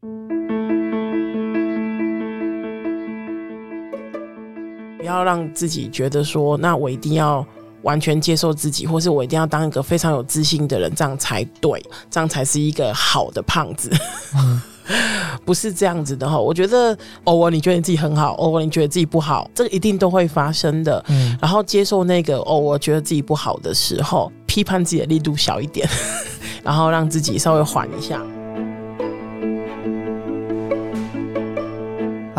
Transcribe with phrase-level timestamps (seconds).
[0.00, 0.08] 不
[5.04, 7.44] 要让自己觉得说，那我一定要
[7.82, 13.90] 完全接受自己，或是我一定要当一个非常有自信的人，这样才对，这样才是一个好的胖子。
[15.44, 21.02] 不是这样子的哈，我觉得偶尔你觉得你自己很好，偶尔你觉得自己不好，这个一定都会发生的。
[21.08, 25.88] 嗯，然后接受那个偶尔觉得自己不好的时候，批判自己的力度小一点，
[26.62, 28.22] 然后让自己稍微缓一下。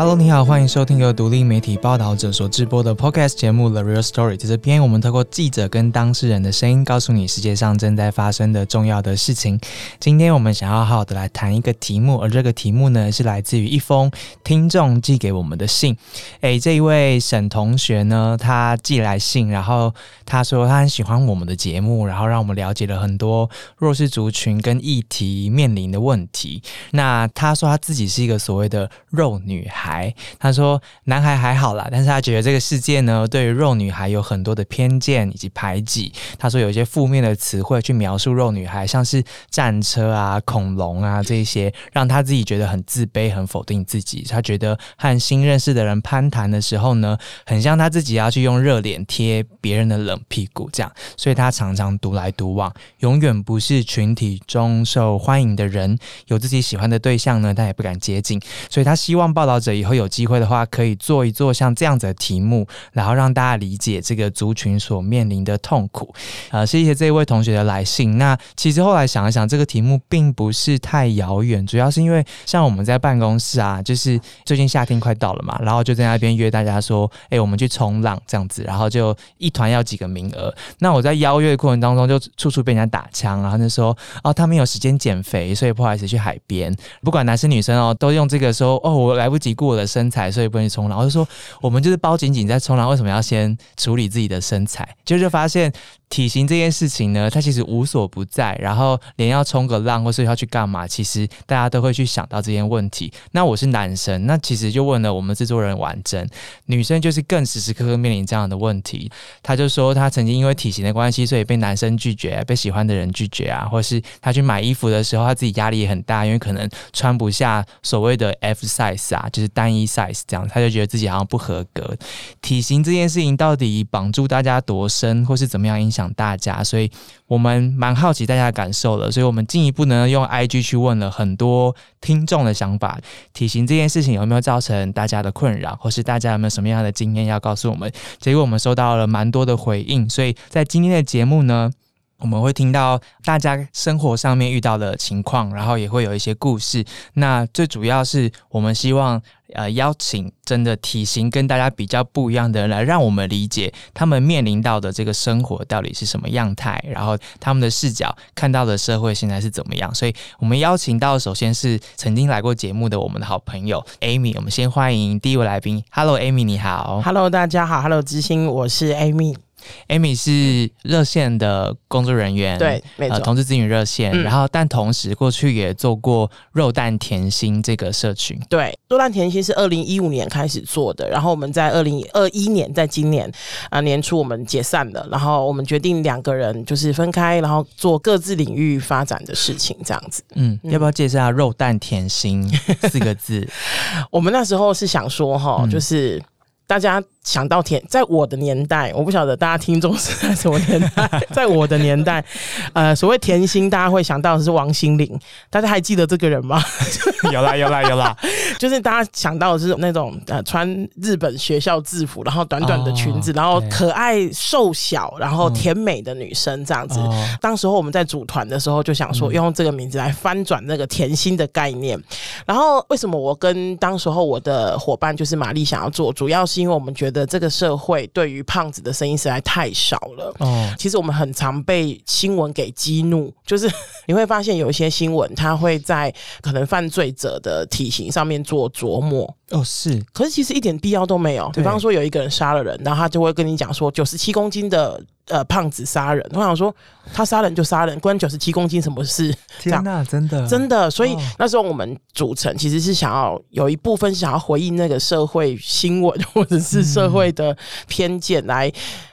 [0.00, 4.32] Hello，你好，欢迎收听由独立媒体报道者所制播的 Podcast 节目《The Real Story》。
[4.38, 9.60] 在这边，我们透过记者跟当事人的声音，告诉你世界上正在发生的重要的事情。
[9.98, 14.10] 今天我们想要好好的来谈一个题目，而这个题目呢，是来自于一封
[14.42, 15.94] 听众寄给我们的信。
[16.40, 19.92] 诶，这一位沈同学呢，他寄来信，然后
[20.24, 26.62] 他说他很喜欢我们的节目，然后让我们了解了很多弱势族群跟议题面临的问题。
[26.92, 29.89] 那他说他自己是一个所谓的肉女孩。
[29.90, 36.12] 孩，他说男孩还好啦，但是他觉得这个世界呢，对于肉女孩有很多的偏见以及排挤。
[36.38, 44.24] 他说有一些负面的词汇去描述肉女孩，像是战车啊、恐龙啊这些，让他自己觉得很自卑、很否定自己。
[44.28, 55.98] 他觉得和新认识的人攀谈的时候呢，很像他自己要去用热脸贴别人的冷屁股这样，所以他常常独来独往，永远不是群体中受欢迎的人。
[56.28, 59.79] 有自己喜欢的对象呢，他也不敢接近，所以他希望报道者。
[59.80, 66.14] 以后有机会的话，可以做一做像这样子的题目，然后让大家理解这个族群所面临的痛苦。
[66.50, 68.18] 呃，谢谢这一位同学的来信。
[68.18, 80.54] 那其实后来想一想，这个题目并不是太遥远，主要是因为像我们在办公室啊，就是最近夏天快到了嘛，然后就在那边约大家说，哎，我们去冲浪这样子，然后就一团要几个名额。
[80.80, 86.76] 那我在邀约的过程当中，就处处被人家打枪，然后就说，哦，他们有时间减肥，所以不好意思去海边。
[87.02, 89.69] 不管男生女生哦，都用这个说，哦，我来不及顾。
[89.70, 90.98] 我的身材，所以不能冲浪。
[90.98, 91.26] 我就说，
[91.60, 94.86] 我们就是包紧紧在冲浪，为什么要先处理自己的身材？
[95.04, 95.72] 就就发现。
[96.10, 98.52] 体型这件事情呢，它其实无所不在。
[98.60, 103.12] 然后连要冲个浪，或是要去干嘛，其实大家都会去想到这件问题。
[103.30, 106.28] 那我是男生，那其实就问了我们制作人完整，
[106.66, 109.08] 女生就是更时时刻刻面临这样的问题。
[109.40, 121.96] 他就说，他曾经因为体型的关系，所以被男生拒绝，被喜欢的人拒绝啊，或是他去买衣服的时候，他自己压力也很大，因为可能穿不下所谓的 F size 啊，就是单一 size 这样，他就觉得自己好像不合格。
[122.40, 126.12] 体型这件事情到底绑住大家多深，或是怎么样影响？
[126.14, 126.90] 大家，所以
[127.26, 132.98] 我们蛮好奇大家的感受了，所以我们进一步呢用 IG 去问了很多听众的想法，
[133.32, 137.90] 体型这件事情有没有造成大家的困扰，或是大家有没有什么样的经验要告诉我们？
[138.18, 141.70] 结果我们收到了蛮多的回应，所以在今天的节目呢。
[142.20, 146.84] 我们会听到大家生活上面遇到的情况，然后也会有一些故事。
[147.14, 149.20] 那最主要是我们希望
[149.54, 159.92] 呃邀请真的体型跟大家比较不一样的人来，让我们理解他们面临到的这个生活到底是什么样态，然后他们的视角看到的社会现在是怎么样。
[159.94, 165.82] 所以我们邀请到首先是曾经来过节目的我们的好朋友 Amy，我们先欢迎第一位来宾。
[165.90, 167.00] Hello Amy，你好。
[167.04, 167.80] Hello 大家好。
[167.80, 169.49] Hello 知心，我是 Amy。
[169.88, 174.10] Amy 是热线的工作人员，对，没错，同志咨询热线。
[174.22, 178.38] 然后，但同时过去也做过肉蛋甜心这个社群。
[178.48, 183.30] 对，肉蛋甜心是二零一五年开始做的，然后我们在二零二一年，在今年
[183.70, 190.22] 啊年初我们解散了，然后我们决定两个人就是分开，然后做各自领域发展的事情，这样子。
[190.34, 192.48] 嗯，要不要介绍下肉蛋甜心
[192.82, 193.46] 四个字？
[194.10, 196.22] 我们那时候是想说，哈，就是
[196.66, 197.02] 大家。
[197.22, 201.26] 想到甜，在我的年代，我不晓得大家听众是在什么年代。
[201.32, 202.24] 在我的年代，
[202.72, 205.20] 呃，所谓甜心，大家会想到的是王心凌，
[205.50, 206.62] 大家还记得这个人吗？
[207.30, 208.16] 有啦，有啦，有啦，
[208.58, 210.66] 就是大家想到的是那种呃，穿
[210.96, 216.98] 日本学校制服，然后短短的裙子，然后可爱瘦小，然后甜美的女生这样子。
[217.38, 222.02] 当时候我们在组团的时候，就想说用这个名字来翻转那个甜心的概念。
[222.46, 227.09] 然后为什么我跟当时候我的伙伴就是玛丽想要做，主要是因为我们觉得。
[227.10, 230.34] 的这个社会对于胖子的声音实在太少了。
[230.38, 233.70] 哦，其实我们很常被新闻给激怒， 就是
[234.06, 239.32] 你会发现有一些新闻，他会在可能犯罪者的体型上面做琢磨。
[239.50, 241.48] 哦，是，可是其实一点必要都没有。
[241.50, 245.02] 比方说有一个人杀了人，然后他就会跟你讲说九十七公斤的。
[245.30, 246.74] 呃，胖子杀人，我想说
[247.14, 249.34] 他杀人就杀人，关九十七公斤什么事？
[249.58, 257.56] 天哪，真的真的，所以那时候我们组成其实是想要有一部分是想要回应那个社会新闻或者是社会的
[257.88, 258.70] 偏见来。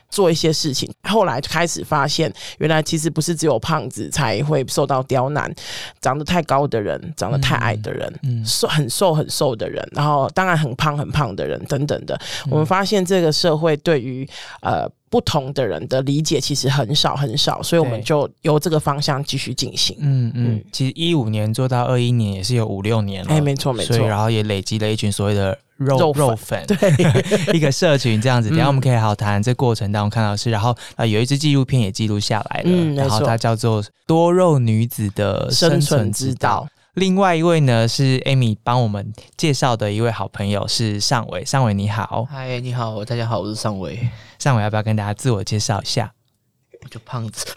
[0.10, 0.90] 做一些事情。
[1.04, 5.54] 后来开始发现，原来其实不是只有胖子才会受到刁难，
[6.00, 8.12] 长得太高的人、长得太矮的人、
[8.46, 12.18] 瘦很瘦很瘦的人，然后当然很胖很胖的人等等的。
[12.50, 14.28] 我们发现这个社会对于
[14.62, 14.90] 呃。
[15.09, 19.95] 不同的人的理解其实很少很少，所以我们就由这个方向继续进行。
[20.01, 23.98] 嗯嗯，其实一五年做到二一年也是有五六年了，哎，没错没错。
[24.07, 26.77] 然后也累积了一群所谓的肉肉粉，对，
[27.56, 28.50] 一个社群这样子。
[28.51, 36.68] 等下我们可以好好谈这过程当中看到是，然后啊有一支纪录片也记录下来了，然后它叫做《多肉女子的生存之道》。
[36.98, 44.10] 另外一位呢是 Amy 帮我们介绍的一位好朋友是尚伟，尚伟你好，嗨，你好，大家好，我是尚伟。
[44.40, 46.12] 尚伟要不要跟大家自我介绍一下？
[46.81, 47.45] 我就胖子。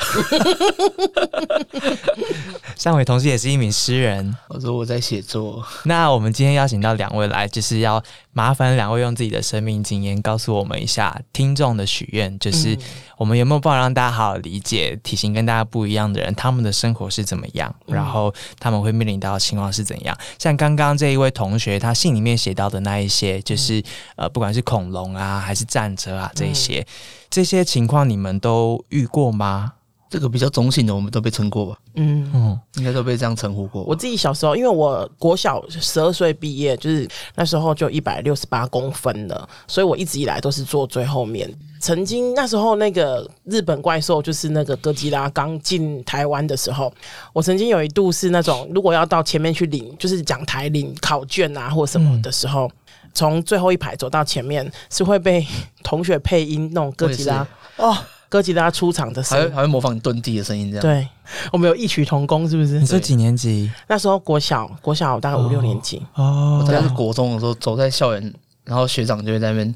[2.77, 4.35] 上伟同时也是一名诗人。
[4.49, 5.65] 我说我在写作。
[5.85, 8.03] 那我们今天邀请到两位来，就是要
[8.33, 12.77] 麻烦两位用自己的生命经验告诉我们一下听众的许愿，就是
[13.19, 20.17] 我们有没有办法让大家好好理解体型跟大家不一样的人，他们的生活是怎么样，然后他们会面临到的情况是怎样？
[20.39, 23.83] 像刚刚这一位同学，他信里面写到的那一些，就是
[24.17, 26.87] 呃，不管是恐龙啊，还是战车啊，这些
[27.31, 29.75] 这些情况，你们都遇过吗？
[30.11, 31.79] 这个比较中性的，我们都被称过吧？
[31.95, 33.85] 嗯嗯，应该都被这样称呼过。
[33.85, 41.49] 我自己小时候，因为我国小十二岁毕业，就是那时候就一百六十八公分了，所以我一直以来都是坐最后面。
[41.79, 46.93] 曾经那时候那个日本怪兽就是那个哥吉拉刚进台湾的时候，
[47.33, 52.69] 我曾经有一度是那种如果要到前面去领，就是讲台领考卷啊或什么的时候，
[53.15, 55.47] 从最后一排走到前面是会被
[55.83, 57.47] 同学配音那种哥吉拉
[57.77, 57.97] 哦。
[58.29, 60.81] 哥吉拉出场的时候，还还会模仿你蹲地的声音，这样。
[60.83, 61.09] 对，
[61.53, 62.79] 我们有异曲同工，是不是？
[62.79, 63.69] 你说几年级？
[63.89, 66.01] 那时候国小，国小大概五六年级。
[66.15, 69.75] 哦，我在是国中的时候，走在校园，然后学长就会在那边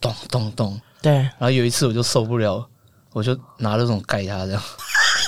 [0.00, 0.80] 咚咚咚。
[1.02, 1.12] 对。
[1.12, 2.66] 然后有一次我就受不了，
[3.12, 4.62] 我就拿那种盖他这样，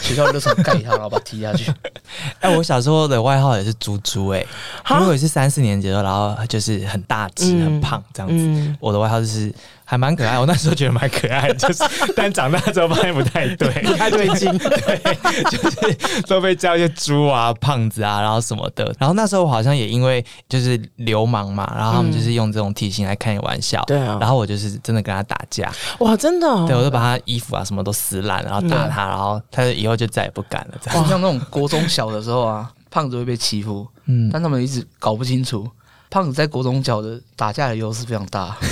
[0.03, 1.73] 学校就想盖他，然后把他踢下去。
[2.41, 4.45] 哎，我小时候的外号也是猪猪，哎，
[4.91, 8.77] 因为我是三四年级的时候，然后就是很大只、很胖这样子。
[8.81, 9.51] 我的外号就是。
[9.93, 11.85] 还蛮可爱，我那时候觉得蛮可爱，就是
[12.17, 18.91] 但长大之后发现不太对，不 太对劲， 对，就是都被叫一些猪啊、胖子啊，然后什么的。
[18.99, 24.17] 然后那时候好像也因为就是流氓嘛，然后他们就是用这种体型来开你玩笑，对啊。
[24.19, 30.99] 然后我就是真的跟他打架，哇，真的，对我就把他衣服啊什么都撕烂，然后打他，然后他以后就再也不敢了。
[30.99, 35.69] 哇，像那种国中小的时候啊，胖子会被欺负，嗯，但他们一直搞不清楚，
[36.09, 38.57] 胖子在国中小的打架的优势非常大。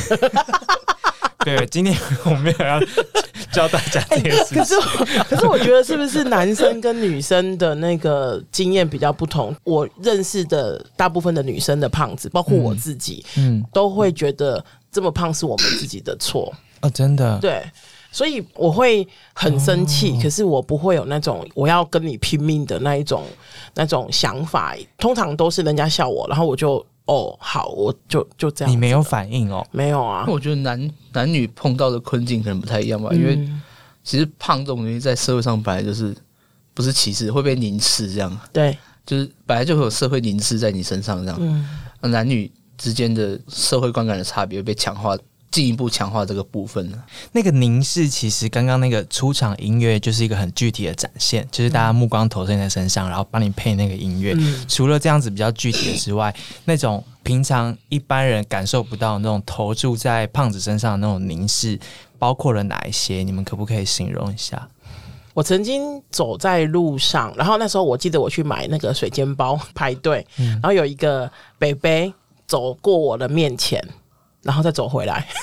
[1.44, 1.96] 对，今天
[2.26, 2.78] 我们要
[3.50, 4.54] 教大家这个事。
[4.54, 4.74] 可是，
[5.24, 9.54] 可是我觉得是不是男生跟女生的那个经验比较不同？
[9.64, 16.52] 我认识的大部分的女生的胖子，包括我自己，嗯，都会觉得这么胖是我们自己的错
[16.82, 17.38] 哦，真的。
[17.40, 17.62] 对，
[18.12, 23.24] 所以我会很生气，可是我不会有那种我要跟你拼命的那一种
[23.74, 24.76] 那种想法。
[24.98, 26.84] 通常都是人家笑我，然后我就。
[27.10, 28.70] 哦，好，我就就这样。
[28.70, 29.66] 你没有反应哦？
[29.72, 30.24] 没有啊。
[30.28, 33.36] 我觉得男男女碰到的困境可能不太一样吧，因为
[34.04, 36.14] 其实胖这种东西在社会上本来就是
[36.72, 38.40] 不是歧视，会被凝视这样。
[38.52, 41.36] 对，就是本来就会有社会凝视在你身上这样。
[41.40, 41.68] 嗯，
[42.12, 42.48] 男女
[42.78, 45.16] 之间的社会观感的差别被强化。
[45.50, 47.02] 进一步强化这个部分呢？
[47.32, 54.36] 那个凝视，其实刚刚那个出场音乐就是一个很具体的展现，就是大家目光投射在身上，然后帮你配那个音乐。
[54.68, 56.32] 除了这样子比较具体的之外，
[56.64, 61.78] 那种平常一般人感受不到那种投注在胖子身上的那种凝视，
[62.18, 63.24] 包括了哪一些？
[63.24, 64.68] 你们可不可以形容一下？
[65.34, 72.12] 我曾经走在路上，然后那时候我记得我去买那个水煎包 排队，然后有一个北北
[72.46, 73.84] 走过我的面前。
[74.42, 75.26] 然后再走回来，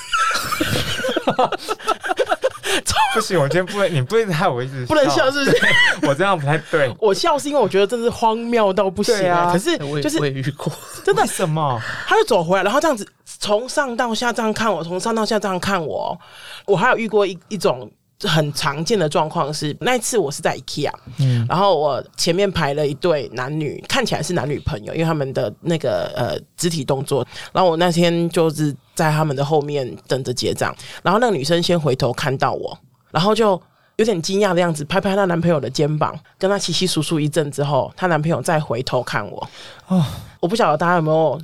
[3.13, 5.58] 不行，我今天不能，你不能害我一直不能笑，是不是？
[6.08, 6.94] 我这样不太对。
[7.00, 9.51] 我笑是因为我觉得真是荒谬到不行啊！
[9.51, 10.72] 可是就是我也遇过，
[11.04, 11.82] 真的什么？
[12.08, 16.18] 他就走回来，然后这样子从上到下这样看我，从上到下这样看我。
[16.66, 17.89] 我还有遇过一一种。
[18.24, 32.76] 很常见的状况是，那一次我是在 IKEA，嗯，然后我前面排了一对男女，看起来是男女朋友，因为他们的那个呃肢体动作，然后我那天就是在他们的后面等着结账，然后那个女生先回头看到我，
[33.12, 33.62] 然后就
[33.98, 39.48] 有点惊讶的样子，拍拍她男朋友的肩膀，跟她稀稀疏疏一阵之后，她男朋友再回头看我，
[39.88, 40.04] 哦，
[40.40, 41.40] 我不晓得大家有没有。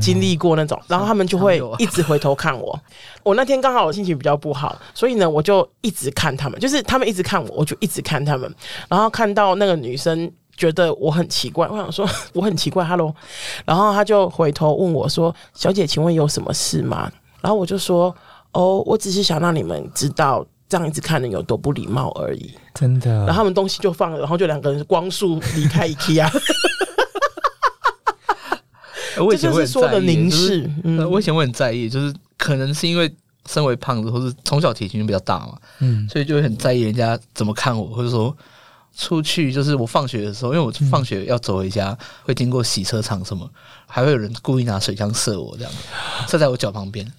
[0.00, 2.78] 经历过那种，然后他们就会一直回头看我。
[3.22, 8.52] 我那天刚好我心情比较不好，所以呢，我就一直看他们，就是他们一直看我，我就一直看他们。
[8.88, 13.14] 然后看到那个女生觉得我很奇怪，我想说 我很奇怪，Hello。
[13.64, 18.14] 然后他就回头问我说：“小姐，请问有什么事吗？”然后我就说
[18.52, 22.54] ：“哦，我只是想让你们知道，这样一直看人有多不礼貌而已。
[22.74, 23.10] 真的。
[23.10, 26.28] 然后他们东西就放了，然后就两个人光速离开 IKEA。
[29.18, 33.12] 我以前会说的凝视，嗯，我以前会很在意，就是可能是因为
[33.46, 38.36] 身为胖子，或是从小体型就比较大嘛，嗯，所以就会很在意人家怎么看我，或者说
[38.96, 43.48] 出去就是我放学的时候，因为我放学要走回家，会经过洗车场什么，
[43.86, 45.72] 还会有人故意拿水枪射我，这样
[46.28, 47.10] 射在我脚旁边，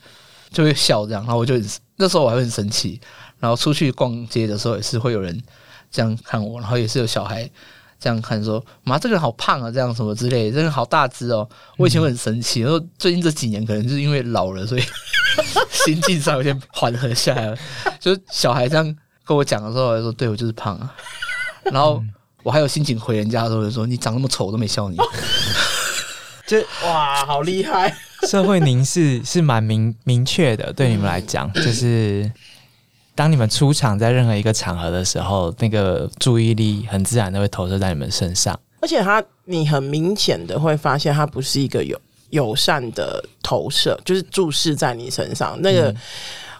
[0.52, 1.56] 就会笑这样，然后我就
[1.98, 3.00] 那时候我还会很生气。
[3.38, 5.40] 然后出去逛街的时候，也是会有人
[5.92, 7.48] 这样看我，然后也是有小孩
[8.00, 11.48] 这样看，说：“妈，这个人好胖啊，这样什么之类，这个人好大只哦。”
[11.78, 14.84] 我以前会很生气，然后最近这几年可能就是因为老了，所以
[15.72, 17.58] 心境上有点缓和下来了。
[18.00, 20.94] 就是小孩这样跟我讲的时候，我说：“对我就是胖啊。”
[21.72, 22.04] 然后
[22.44, 24.98] 我还有心情回人家的时候，就说：“你长那么丑，我都没笑你。
[26.46, 27.96] ”就哇，好厉害！
[28.28, 32.32] 社会凝视是蛮明明确的，对你们来讲，就是。
[33.15, 41.98] 当你们出场在任何一个场合的时候，那个注意力很自然的会投射在你们身上，而且他，你很明显的会发现，他不是一个友
[42.31, 45.57] 友善的投射，就是注视在你身上。
[45.62, 45.95] 那个，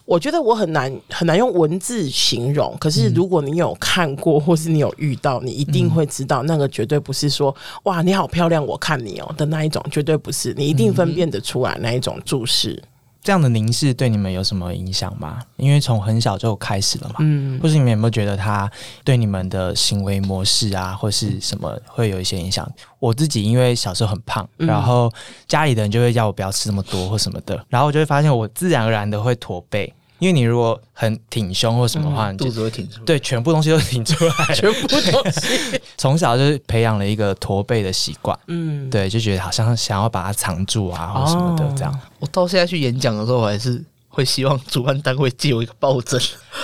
[0.06, 2.74] 我觉得我很难很难用文字形容。
[2.80, 10.54] 可是，如果你有看过，或是你有遇到，你一定会知道，那个绝对不是说“哇，你好漂亮，我看你哦”的那一种，绝对不是。
[10.56, 12.82] 你一定分辨得出来那一种注视。
[13.26, 15.42] 这样的凝视对你们有什么影响吗？
[15.58, 18.70] 因为从很小就开始了嘛，嗯，或是你们有没有觉得他
[19.04, 22.72] 对你们的行为模式啊，或是什么会有一些影响？
[23.00, 25.12] 我自己因为小时候很胖，然后
[25.48, 29.92] 家里的人就会叫我不要吃那么多或什么的，然后我就会发现我自然而然的会驼背。
[30.20, 35.12] 因为你如果很挺胸或什么话，肚子会挺出来，对，全部东西都挺出来， 全部东西。
[35.98, 42.00] 从小就是培养了一个驼背的习惯，嗯，对，就觉得好像想要把它藏住啊，或什么的这样。
[42.20, 46.20] 我到现在去演讲的时候，我还是会希望主办单位借我一个抱枕，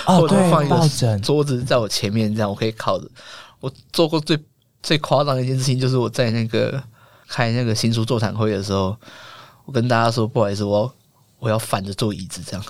[0.06, 3.06] 或者放一个桌子在我前面，这样我可以靠着。
[3.60, 4.38] 我做过最
[4.82, 6.82] 最夸张的一件事情，就是我在那个
[7.28, 8.96] 开那个新书座谈会的时候，
[9.66, 10.92] 我跟大家说，不好意思，我
[11.38, 12.64] 我要反着坐椅子这样。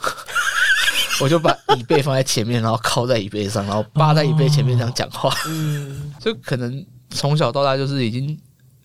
[1.21, 5.33] 我就把椅背放在前面，然后靠在椅背上，然后扒在椅背前面这样讲话。
[5.47, 8.39] 嗯，就可能从小到大就是已经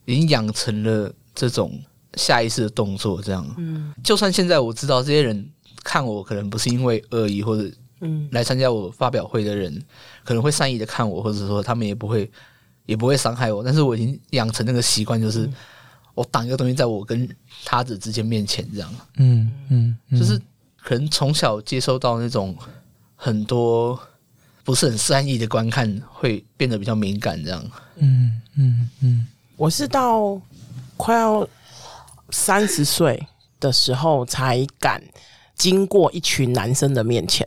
[0.06, 1.80] 已经养成了这种
[2.16, 3.48] 下意识的动作，这样。
[3.58, 5.50] 嗯，就算现在我知道这些人
[5.84, 7.70] 看我可能不是因为恶意，或者
[8.02, 9.82] 嗯来参加我发表会的人
[10.24, 12.30] 可能会善意的看我，或者说他们也不会
[12.86, 15.50] 也不会伤害我，但是我已经养成那个习惯，就是
[16.14, 17.28] 我挡一个东西在我跟
[17.64, 18.94] 他者之间面前这样。
[19.18, 20.40] 嗯嗯，就是。
[20.88, 22.56] 可能从小接收到那种
[23.18, 24.00] 很多
[24.64, 27.62] 不是很善意的观看，会变得比较敏感，这样。
[27.98, 29.28] 嗯嗯嗯。
[29.58, 30.42] 我是到
[30.96, 31.46] 快要
[32.30, 33.22] 三十岁
[33.60, 35.04] 的时候才敢
[35.56, 37.46] 经过一群男生的面前，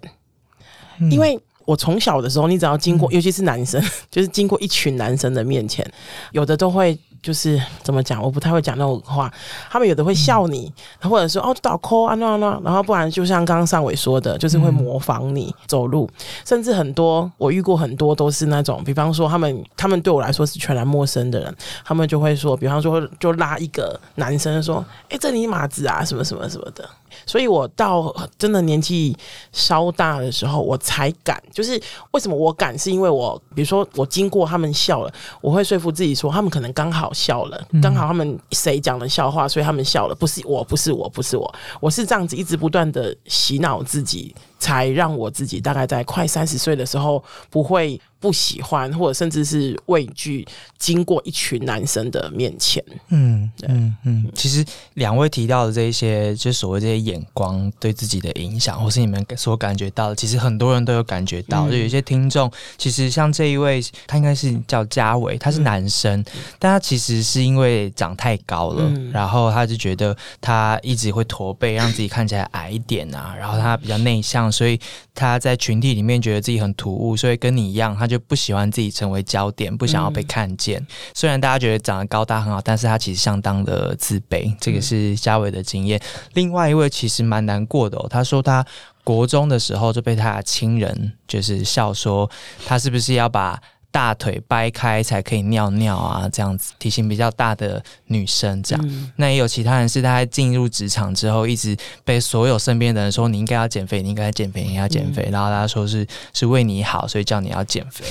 [1.11, 3.82] 因为我从小的时候，你只要经过，尤其是男生，
[4.12, 5.90] 就是经过一群男生的面前，
[6.32, 6.99] 有的都会。
[7.23, 9.33] 就是怎么讲，我不太会讲那种话。
[9.71, 16.09] 他们有的会笑你，或者说哦，倒扣啊那那，然后不然就像刚刚上伟说的，就是会模仿你走路。
[16.45, 26.89] 甚至很多我遇过很多都是那种，比方说他们他们对我来说是全然陌生的人，他们就会说，比方说就拉一个男生说，哎，这你马子啊，什么什么什么的。
[27.31, 29.17] 所以我到真的年纪
[29.53, 31.41] 稍大的时候，我才敢。
[31.53, 44.35] 就是为什么我敢，是因为我比如说我经过他们笑了，我会说服自己说，他们可能刚好笑了，刚好他们谁讲了笑话，所以他们笑了，不是我，不是我，不是我，我是这样子一直不断的洗脑自己。
[44.61, 50.47] 才让我自己大概在快三十岁的时候，不会不喜欢或者甚至是畏惧
[50.79, 52.85] 经过一群男生的面前。
[53.09, 54.31] 嗯嗯嗯。
[54.35, 54.62] 其实
[54.95, 61.71] 两位提到的这一些，就所谓这些眼光对自己的影响，或是你们所感觉到的，其实很多人都有感觉到。
[61.71, 66.23] 就有些听众，其实像这一位，他应该是叫嘉伟，他是男生，
[66.59, 74.50] 但他其实是因为长太高了，然后他就觉得他一直会驼背，让自己看起来矮一点啊，然后他比较内向。
[74.50, 74.78] 所以
[75.14, 80.85] 他在群体里面觉得自己很突兀，所以跟你一样，他就不喜欢自己成为焦点，不想要被看见。
[81.14, 84.54] 虽然大家觉得长得高大很好，但是他其实相当的自卑。
[84.61, 86.00] 这个是嘉伟的经验。
[86.35, 88.64] 另外一位其实蛮难过的哦，他说他
[89.04, 92.30] 国中的时候就被他的亲人就是笑说，
[92.66, 93.61] 他是不是要把。
[93.90, 108.04] 大腿掰开才可以尿尿啊，这样子体型比较大的女生这样，那也有其他人是他进入职场之后，一直被所有身边的人说你应该要减肥，你应该减肥，你要减肥，然后他说是是为你好，所以叫你要减肥。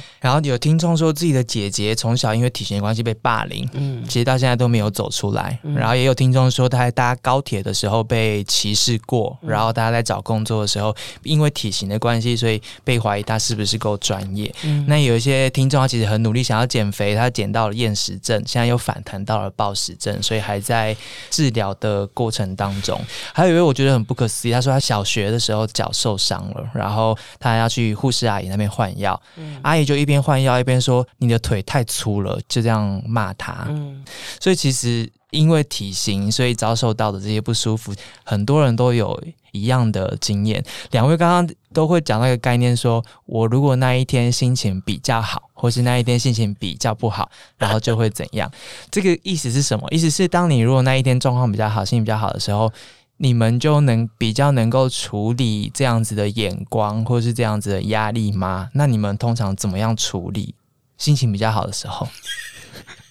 [0.20, 5.58] 然后有听众说自己的姐姐从小因为体型的关系被霸凌，嗯，其实到现在都没有走出来。
[5.74, 14.54] 然后也有听众说他在搭高铁的时候被歧视过，然后大家在找工作的时候因为体型的关系，所以被怀疑他是不是够专业。
[14.86, 20.94] 那有一些听众他其实很努力想要减肥，他减到了厌食症，现在又反弹到了暴食症，所以还在
[21.30, 23.00] 治疗的过程当中。
[23.32, 29.18] 还有一位我觉得很不可思议，他说他小学的时候脚受伤了，然后他要去护士阿姨那边换药，
[29.62, 30.09] 阿姨就一。
[30.10, 33.66] 边换药一边说你的腿太粗了，就这样骂他。
[33.68, 34.04] 嗯，
[34.40, 39.16] 所以其实因为体型，所以遭受到的这些不舒服，很多人都有
[39.52, 40.64] 一样的经验。
[40.90, 48.50] 两位刚刚都会讲那个概念，说我如果那一天心情比较好，或是那一天心情比较不好，然后就会怎样？
[48.90, 49.86] 这个意思是什么？
[49.90, 52.72] 意思是当你如果那一天状况比较好，心情比较好的时候。
[53.22, 58.70] 你们就能比较能够处理这样子的眼光，或是这样子的压力吗？
[58.72, 60.54] 那你们通常怎么样处理？
[60.96, 62.08] 心情比较好的时候，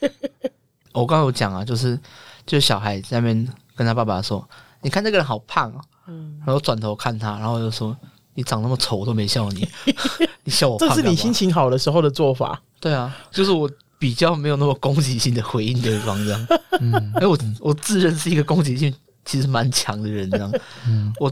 [0.94, 1.96] 我刚刚有讲啊，就是
[2.44, 4.48] 就是小孩在那边跟他爸爸说
[4.82, 7.96] ：“你看这个人好胖哦。”嗯，然后转头看他，然后就说
[8.34, 9.68] ：“你长那么丑，我都没笑你，
[10.44, 12.60] 你笑我。”这是你心情好的时候的做法。
[12.80, 16.48] 对啊，就是我比较没有那么攻击性的回应对方这样。
[16.80, 18.92] 嗯，哎，我我自认是一个攻击性。
[19.26, 20.52] 其实蛮强的人，这样，
[21.20, 21.32] 我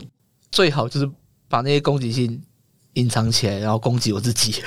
[0.51, 1.09] 最好就是
[1.47, 2.41] 把那些攻击性
[2.93, 4.61] 隐藏起来，然后攻击我自己，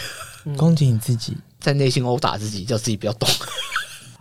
[0.56, 3.28] 攻击你自己，在内心殴打自己，叫自己不要动。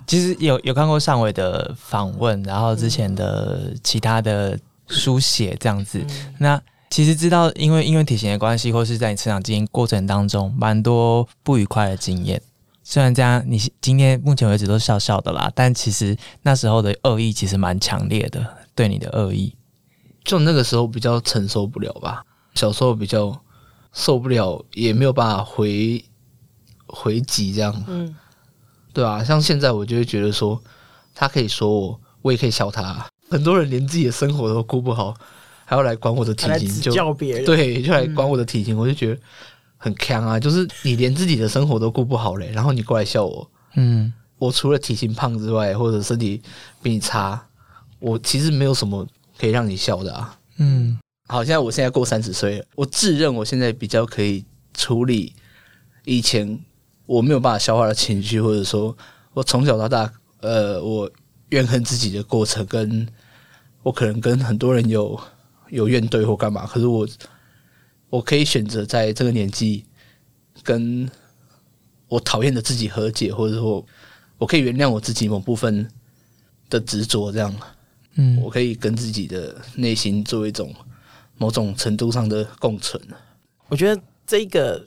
[0.08, 6.04] 其实有有看过上伟的访问，然后之前的其他的书写这样子，
[6.40, 12.42] 那其实知道，因为因为体型的关系，或是在你成长经验过程当中，蛮多不愉快的经验。
[12.84, 18.44] 虽然这样，你今天目前为止都笑笑的啦，但其实那时候的恶意其实蛮强烈的。
[18.80, 19.54] 对你的恶意，
[20.24, 22.24] 就那个时候比较承受不了吧。
[22.56, 23.38] 小时候比较
[23.92, 26.02] 受不了，也没有办法回
[26.88, 27.84] 回击这样。
[27.90, 28.16] 嗯，
[28.94, 30.58] 对啊，像现在我就会觉得说，
[31.14, 33.06] 他可以说我，我也可以笑他。
[33.30, 35.14] 很多人连自己的生活都顾不好，
[35.66, 39.22] 还要来管我的体型，就叫别人对，就来管我的体型，我就觉得
[39.76, 40.40] 很强啊。
[40.40, 43.46] 就是你连自己的生活都顾不好嘞，然后你过来笑我。
[43.76, 46.42] 嗯，我除了体型胖之外，或者身体
[46.82, 47.46] 比你差。
[48.00, 50.40] 我其实没有什么可以让你笑的啊。
[50.58, 54.44] 嗯，好，现在我现在过三十岁了，我自认我现在比较可以
[54.74, 55.34] 处理
[56.06, 56.60] 以前
[57.06, 58.96] 我没有办法消化的情绪，或者说
[59.34, 61.10] 我从小到大，呃，我
[61.50, 63.08] 怨恨自己的过程，跟
[63.84, 65.20] 我可能跟很多人有
[65.70, 67.08] 有怨怼或干嘛，可是我
[68.10, 69.86] 我可以选择在这个年纪
[70.64, 71.10] 跟
[72.08, 73.86] 我讨厌的自己和解，或者说
[74.38, 75.90] 我可以原谅我自己某部分
[76.70, 77.54] 的执着，这样。
[78.22, 80.74] 嗯，我可以跟自己的内心做一种
[81.38, 83.02] 某种程度上的共存。
[83.70, 84.86] 我觉得这个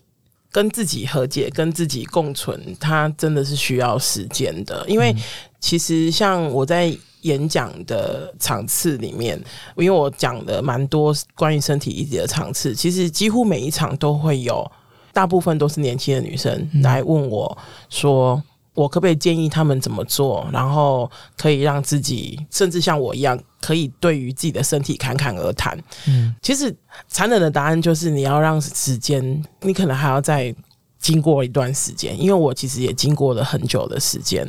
[0.50, 4.84] 跟自己和解、跟自己共存，它真的是需要时间的。
[4.86, 5.16] 因为
[5.58, 9.42] 其实像我在演讲的场次里面，
[9.76, 14.70] 因为我讲的蛮多关于身体议题的场次，其实几乎每一场都会有，
[15.14, 17.56] 大部分都是年轻的女生来问我
[17.88, 18.42] 说。
[18.74, 25.78] 我可不可以建议他们怎么做，然后可以让自己，甚至像我一样，可以对于自己的身体侃侃而谈？
[26.08, 26.74] 嗯，其实
[27.06, 30.54] 残忍的答案就是你要让时间，你可能还要再
[30.98, 34.48] 经过一段时间，因为我其实也经过了很久的时间。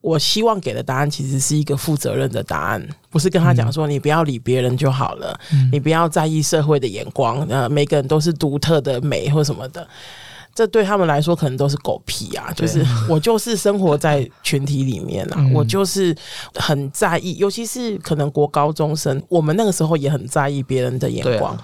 [0.00, 5.38] 我希望给的答案其实是一个负责任的答案，不是跟他讲说你不要理别人就好了，
[5.70, 9.88] 你不要在意社会的眼光，呃，每个人都是独特的美或什么的。
[10.54, 12.52] 这对他们来说可能都是狗屁啊！
[12.54, 16.14] 就是 我就是生活在群体里面啊，我就是
[16.54, 21.56] 很在意，尤其是可能国高中生，我们那个时候也很在意别人的眼光。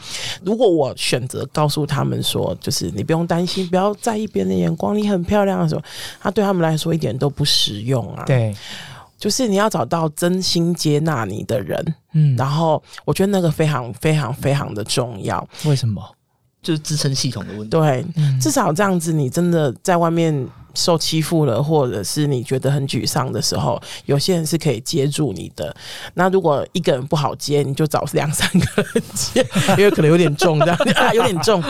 [0.42, 5.82] 如果我选择告诉他们说，就是你不用担心，不要在意别人的眼光，你很漂亮的时候，
[6.20, 8.24] 他对他们来说一点都不实用啊。
[8.26, 8.54] 对，
[9.18, 15.46] 就是你要找到真心接纳你的人，嗯，然后我觉得那个非常非常非常的重要。
[15.66, 16.02] 为什么？
[16.68, 17.70] 就是支撑系统的问题。
[17.70, 18.04] 对，
[18.38, 25.74] 至少这样子，你真的在外面受欺负了，或者是你觉得很沮丧的时候，有些人是可以接住你的。
[26.12, 29.46] 那如果一个人不好接，你就找两三个人接，
[29.78, 31.62] 因为可能有点重，这样有点重。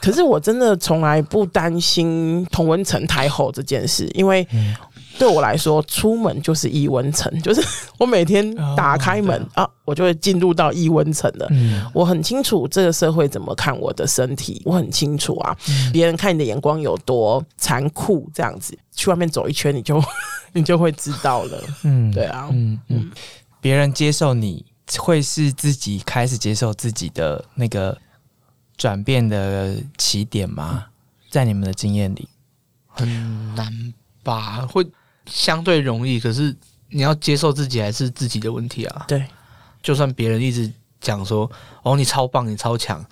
[0.00, 4.46] 可是我真的从来不担心同文层太厚这件事，因为。
[5.20, 7.62] 对我来说，出门就是异温层， 就是
[7.98, 11.46] 我每天打开门啊，我就会进入到异温层了。
[11.92, 15.54] 我很清楚这个社会怎么看我的身体，我很清楚啊，
[15.92, 20.02] 别人看你的眼光有多残酷，这样子去外面走一圈，你就
[20.54, 21.62] 你就会知道了。
[21.82, 23.10] 嗯，对啊，嗯嗯，
[23.60, 24.64] 别人接受你
[24.96, 27.94] 会是自己开始接受自己的那个
[28.78, 30.86] 转变的起点吗？
[31.28, 32.26] 在你们的经验里？
[32.88, 33.70] 很难
[34.24, 34.66] 吧？
[34.66, 34.84] 会
[35.30, 36.54] 相对容易，可是
[36.88, 39.04] 你要接受自己还是自己的问题啊？
[39.06, 39.24] 对，
[39.80, 41.50] 就算别人一直讲说
[41.82, 43.04] 哦你超棒，你超强，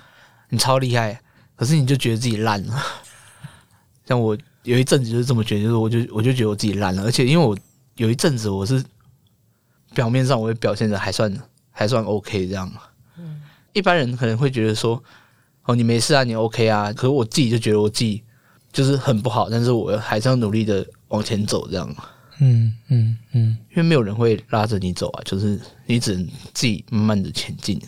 [0.48, 1.20] 你超厉害，
[1.54, 2.82] 可是你就觉得自己烂了。
[4.04, 7.56] 像我有一阵子就是这么觉得，就是我就我就觉得我自己烂了，而且因为我
[7.96, 8.84] 有一阵子我是
[9.94, 11.32] 表面上我会表现的还算
[11.70, 12.70] 还算 OK 这样，
[13.16, 13.40] 嗯，
[13.72, 15.02] 一般人可能会觉得说
[15.64, 18.24] 哦你没事啊，你 OK 啊，可是我自己就觉得我自己
[18.72, 21.96] 就是很不好，但是我还是要努力的往前走这样，
[22.40, 27.80] 嗯嗯嗯，因为没有人会拉着你走啊，就是你只能自己慢慢的前进。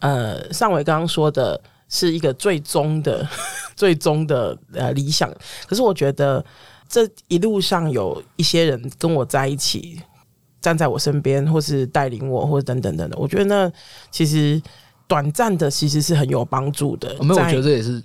[0.00, 1.60] 呃，上回刚刚说的。
[1.92, 3.28] 是一个最终的、
[3.74, 5.28] 最终的呃理想，
[5.66, 6.44] 可是我觉得
[6.88, 10.00] 这一路上有一些人跟我在一起，
[10.60, 13.72] 站在我身边，或是带领我，或者等等等等，我觉得那
[14.08, 14.62] 其实
[15.08, 17.12] 短暂的其实是很有帮助的。
[17.24, 18.00] 没有，我觉得这也是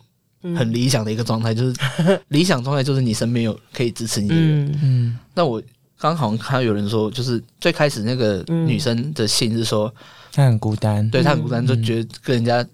[0.58, 1.75] 很理想的一个状态，就是
[2.29, 4.79] 理想状态就是你身边有可以支持你的人。
[4.84, 5.62] 嗯，那我
[5.97, 9.93] 刚好看到有人说，就是最开始那个女生的信是说
[10.31, 12.65] 她很孤单，对她很孤单，就觉得跟人家。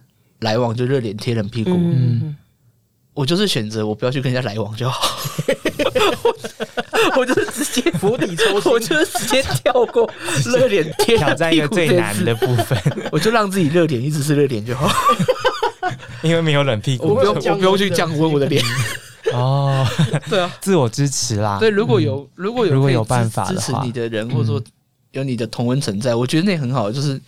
[0.41, 2.35] 来往就热脸贴冷屁股，嗯，
[3.13, 5.07] 我就是选择我不要去跟人家来往就好，
[7.15, 10.11] 我就是直接釜底抽薪， 我就是直接跳过
[10.45, 12.75] 热脸贴挑战一个最难的部分，
[13.11, 14.91] 我就让自己热脸一直是热脸就好，
[16.23, 18.63] 因为没有冷屁股，我不用我不用去降温我的脸。
[19.33, 19.85] 哦，
[20.29, 24.61] 对啊，自我支持啦，对，如果有如果有如果有办法支持你的人，或者说
[25.11, 27.19] 有你的同温存在，我觉得那很好，就是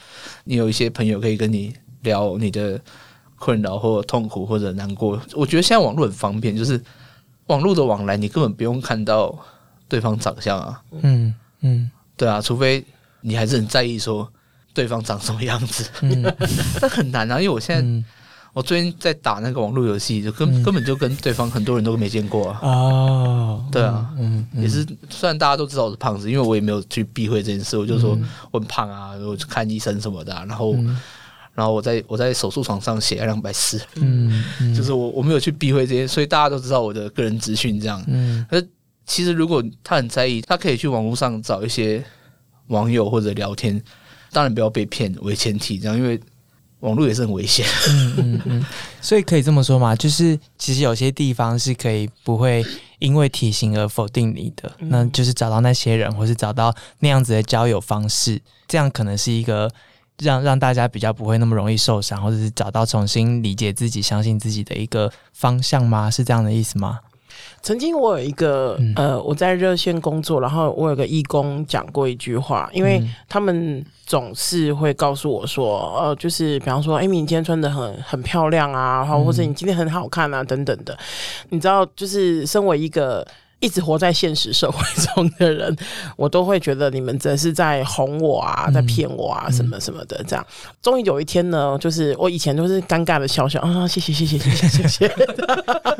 [0.43, 2.79] 你有一些朋友可以跟你聊你的。
[3.35, 6.81] 困扰或痛苦或者难过，我觉得现在网络很方便，就是
[7.47, 9.37] 网络的往来，你根本不用看到
[9.89, 10.81] 对方长相啊。
[11.01, 12.81] 嗯嗯，对啊，除非
[13.19, 14.31] 你还是很在意说
[14.73, 15.83] 对方长什么样子，
[16.81, 17.35] 那很难啊。
[17.37, 18.09] 因为我现在
[18.53, 22.59] 我最近在打那个网络游戏，就根根本就跟对方很多人都没见过啊。
[22.61, 28.17] 哦，对啊，嗯，也是，虽然大家都知道我是胖子，因为我也没有去避讳这件事，我就说
[28.51, 30.75] 我很胖啊，我去看医生什么的，然后。
[31.55, 34.43] 然后我在我在手术床上写了两百四，嗯，
[34.75, 38.03] 就是我我没有去避讳这些，所以大家都知道我的个人资讯这样。
[38.07, 38.59] 嗯，而
[39.05, 42.03] 其实如果他很在意，他可以去网络上找一些
[42.69, 43.79] 网友或者聊天，
[44.31, 46.19] 当然不要被骗为前提，这样，因为
[46.83, 47.65] 网络也是很危险。
[47.89, 48.65] 嗯嗯嗯，
[49.01, 52.65] 所以可以这么说嘛，就是其实有些地方是可以不会
[52.99, 59.69] 因为体型而否定你的，那就是找到那些人，或是找到那样子的交友方式，这样可能是一个。
[60.19, 66.09] 让让大家比较不会那么容易受伤，或者是找到重新理解自己、相信自己的一个方向吗？
[66.09, 66.99] 是这样的意思吗？
[67.63, 80.95] 曾经我有一个呃，我在热线工作，然后我有个义工讲过一句话，因为他们总是会告诉我说，呃，就是比方说，哎，你今天穿的很很漂亮啊，然后或者你今天很好看啊，等等的，
[81.49, 83.25] 你知道，就是身为一个。
[83.63, 85.73] 一直活在现实社会中的人，
[86.17, 90.21] 我都会觉得你们真是在哄我啊，在骗我啊，什么什么的。
[90.27, 90.45] 这样，
[90.81, 95.07] 终于有一天呢，就是我以前都是尴尬的笑笑啊，谢谢谢谢谢谢谢谢。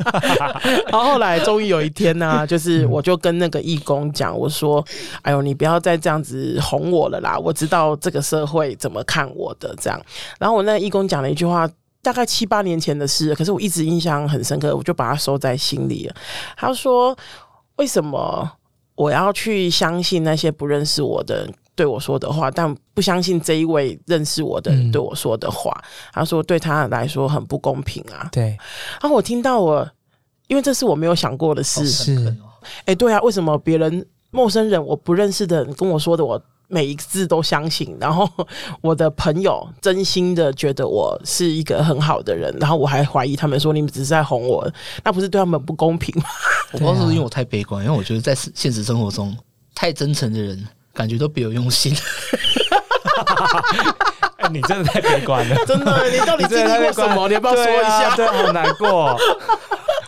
[0.91, 4.85] 然后后来终于有一天呢，就是我就跟那个义工讲，我说
[5.23, 9.97] ：“哎呦，你不要再这样子哄我了啦，我知道这个社会怎么看我的。”这样，
[10.37, 11.65] 然后我那义工讲了一句话，
[12.01, 16.15] 大概七八年前的事，可是我一直印象很深刻，我就把它收在心里了。
[16.57, 17.17] 他说。
[17.77, 18.49] 为什么
[18.95, 25.75] 我要去相信那些不认识我的人对我说的话，但不相信这一位认识我的人对我说的话？
[26.11, 28.29] 他说对他来说很不公平啊。
[28.31, 28.57] 对，
[29.01, 29.89] 然后我听到我，
[30.47, 31.87] 因为这是我没有想过的事。
[31.87, 32.37] 是，
[32.85, 36.41] 哎，对啊，为什么别人陌生人我不认识的人跟我说的我？
[36.73, 38.27] 每一个字都相信，然后
[38.81, 44.67] 我的朋友真心的觉得我是一个很好的人，然后我还怀疑他们说你们只是在哄我，
[45.03, 46.25] 那不是对他们不公平吗？
[46.71, 49.37] 我不知道是因为我太悲观，因为我觉得在现实生活中
[49.75, 51.95] 太真诚的人，感觉都别有用心。
[54.37, 57.27] 哎，你真的太悲观了，真的，你到底经历过什么？
[57.27, 58.15] 你要不要说一下？
[58.15, 59.15] 对，好难过。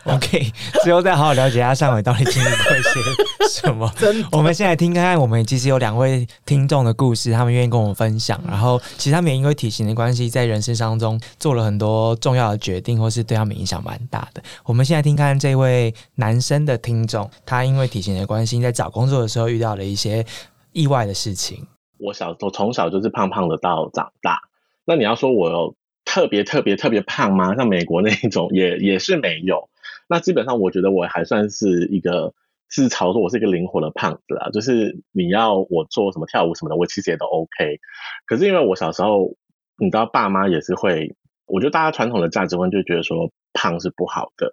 [0.13, 0.51] OK，
[0.83, 3.91] 之后再好好了解一下上伟到底经历过一些什么。
[4.31, 8.39] 我们先来听看看，我们其实有两位听众的故事，他们愿意跟我们分享。
[8.47, 14.43] 然后，其实他们也因为体型的关系，在人生当中做了很多重要的决定，或是对他们影响蛮大的。
[14.63, 20.23] 我们现在听看这位男生的听众，他因为体型的关系，在找工作的时候遇到了一些
[20.71, 21.65] 意外的事情。
[21.97, 24.39] 我小我从小就是胖胖的到长大。
[24.85, 27.55] 那你要说我有特别特别特别胖吗？
[27.55, 29.67] 像美国那一种，也也是没有。
[30.07, 32.33] 那基本上，我觉得我还算是一个
[32.69, 34.49] 自嘲说我是一个灵活的胖子啊。
[34.51, 37.79] 就是你要我做什么跳舞什么的，我其实也都 OK。
[38.25, 39.35] 可是因为我小时候，
[39.77, 41.15] 你知道，爸妈也是会，
[41.47, 44.51] 我觉得大家传统的价值观就觉得说胖是不好的，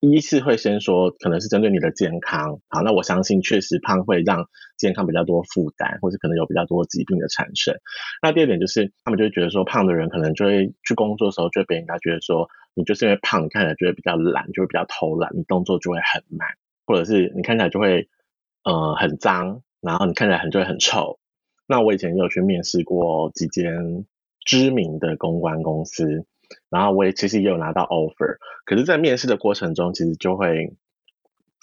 [0.00, 7.74] 一是会先说可能是针对你的健康，好，那我相信确实胖会让健康比较多负担，或是可能有比较多疾病的产生。
[8.22, 16.48] 那第二点就是他们就会觉得说胖的人可能就会去工作的时候就会被人家觉得说你就是因为胖，看起来就会比较懒，就会比较偷懒，你动作就会很慢，
[16.86, 18.08] 或者是你看起来就会
[18.64, 21.18] 呃很脏，然后你看起来很就会很臭。
[21.66, 24.04] 那我以前也有去面试过几间
[24.44, 26.26] 知名的公关公司。
[26.68, 30.76] 然后我也其实也有拿到 offer，可是，在面试的过程中，其实就会，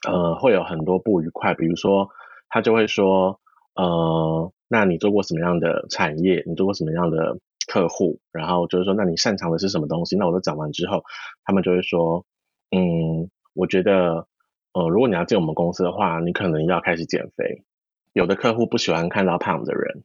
[0.08, 1.54] 呃，会有很多不愉快。
[1.54, 2.10] 比如说，
[2.50, 3.40] 他就会说，
[3.76, 6.44] 呃，那你做过什么样的产业？
[6.48, 7.38] 你做过什么样的
[7.72, 8.20] 客户？
[8.34, 10.18] 然后就是说，那你擅长的是什么东西？
[10.18, 11.04] 那我都讲完之后，
[11.46, 12.26] 他们就会说，
[12.72, 14.28] 嗯，我觉得，
[14.74, 17.64] 呃，如果你要进我们公司的话，你可能要开始减肥。
[18.12, 20.04] 有的客户不喜欢看到胖的人。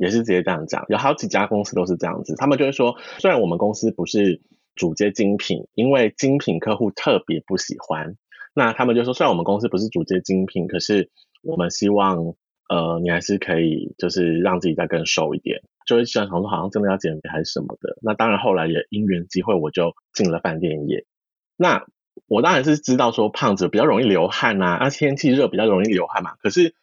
[0.00, 4.40] 也是直接这样讲，有好几家公司都是这样子，他们就会说，虽然我们公司不是
[4.76, 8.14] 主接精品，因为精品客户特别不喜欢，
[8.54, 11.10] 那他们就说，虽然我们公司不是主接精品，可是
[11.42, 12.34] 我们希望，
[12.68, 17.96] 呃，你还是可以，就是让自己再更瘦一点，就是想说好像真的要减肥还是什么的。
[18.02, 21.04] 那当然后来也因缘机会，我就进了饭店业。
[21.56, 21.86] 那
[22.26, 26.74] 我当然是知道说胖子比较容易流汗呐，啊天气热比较容易流汗嘛，可是。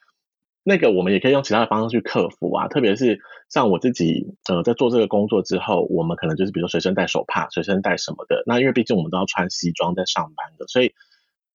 [0.67, 3.19] 那个我们也可以用其他的方式去克服啊，特别是
[3.51, 8.41] 像我自己，呃，在做这个工作之后，我们可能就是比如说随身带手帕，随身带什么的。
[8.47, 10.95] 那因为毕竟我们都要穿西装在上班的，所以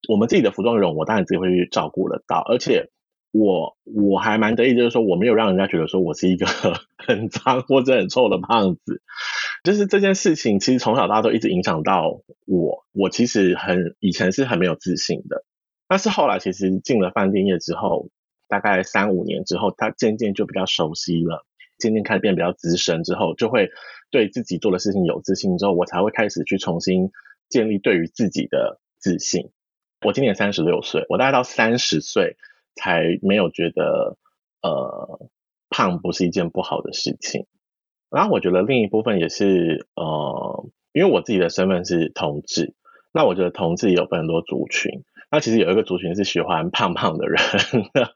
[0.08, 2.40] 我们自己的服装容我当然自己会去照顾得到。
[2.48, 2.90] 而且
[3.32, 6.46] 我我还蛮得意，就是说我没有让人家觉得说我是一个
[6.98, 9.02] 很脏或者很臭的胖子。
[9.62, 12.84] 就是这件事情，其实从小到大都一直影响到我。
[12.92, 15.44] 我其实很以前是很没有自信的，
[15.86, 18.08] 但是后来其实进了饭店业之后。
[18.48, 21.46] 大概三五年之后，他渐渐就比较熟悉了，
[21.78, 23.70] 渐渐开始变比较资深之后，就会
[24.10, 27.12] 对自己做的事情有自信之后，我才会开始去重新
[27.48, 29.50] 建立对于自己的自信。
[30.04, 32.36] 我今年三十六岁，我大概到三十岁
[32.80, 34.16] 才没有觉得
[34.62, 35.28] 呃
[35.68, 37.46] 胖不是一件不好的事情。
[38.10, 42.74] 然后我觉得另一部分也是呃，因为我自己的身份是同志，
[43.12, 45.04] 那我觉得同志也有分很多族群。
[45.30, 47.38] 那其实有一个族群是喜欢胖胖的人，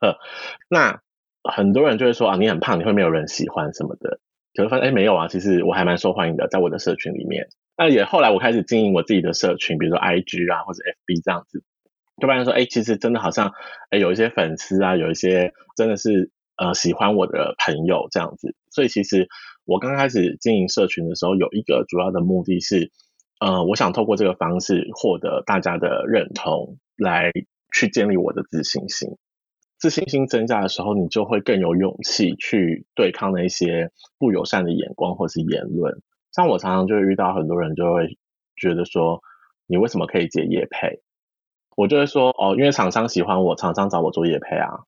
[0.69, 1.01] 那
[1.49, 4.19] 很多人就会说啊，你很胖，你会没有人喜欢什么的。
[4.55, 7.49] 可是发现哎，没有啊，其实我还蛮受欢迎的，在我的社群里面。
[7.77, 11.63] 那也后来我开始经营我自己的社群，比如说 IG 啊或者 FB 这样子，
[12.21, 13.53] 就发现说哎，其实真的好像
[13.91, 18.55] 哎有一些粉丝啊，有一些真的是呃喜欢我的朋友这样子。
[18.71, 19.29] 所以其实
[19.65, 22.91] 我刚开始经营社群的时候，有一个主要的目的是，
[23.41, 26.79] 呃，我想透过这个方式获得大家的认同。
[26.97, 27.33] 来
[27.75, 29.17] 去建立我的自信心，
[29.81, 36.01] 自信心增加的时候，你就会更有勇气去对抗那些不友善的眼光或是言论。
[36.31, 38.17] 像我常常就会遇到很多人就会
[38.55, 39.21] 觉得说，
[39.67, 41.01] 你为什么可以接夜配？
[41.77, 44.85] 我就会说，哦，因为厂商喜欢我，厂商找我做夜配啊。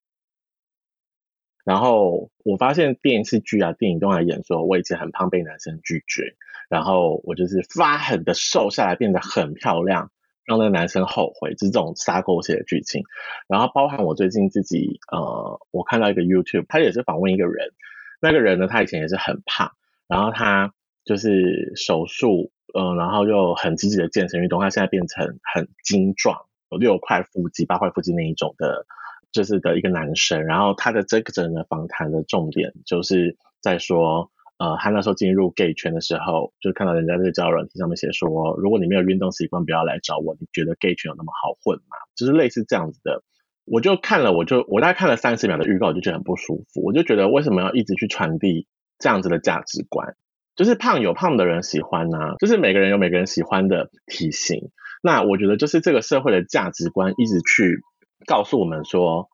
[1.65, 6.37] 然后我发现电视剧啊、电影都来演说，我以前很胖被男生拒绝，
[6.69, 10.11] 然后我就是发狠的瘦下来，变得很漂亮。
[10.45, 13.03] 让那个男生后悔，就是这种撒狗血的剧情。
[13.49, 17.73] 然后包含我最近自己，呃，我看到一个 YouTube，他也是访问一个人，
[18.21, 19.73] 那个人呢，他以前也是很胖，
[20.07, 20.73] 然后他
[21.05, 28.87] 就是手术，嗯，然后又很积极的健身运动，他现在变成很精壮，有六块腹肌、八块腹肌那一种的，
[29.33, 30.45] 就是的一个男生。
[30.45, 34.31] 然后他的这个整个访谈的重点就是在说。
[34.59, 40.35] 呃，他那时候进入 gay 圈的时候，就看到人家在交友软件上面写说，如果你没有运动习惯，不要来找我。
[40.41, 41.97] 你觉得 gay 圈有那么好混吗？
[42.17, 43.23] 就是类似这样子的。
[43.67, 46.83] 我就看了，我就我大概看了三十秒的预告，我就觉得很不舒服。
[46.83, 48.67] 我就觉得为什么要一直去传递
[48.99, 50.17] 这样子的价值观？
[50.55, 54.71] 就是胖有胖的人喜欢呐，就是每个人有每个人喜欢的体型。
[55.07, 57.85] 那我觉得就是这个社会的价值观一直去
[58.27, 59.29] 告诉我们说，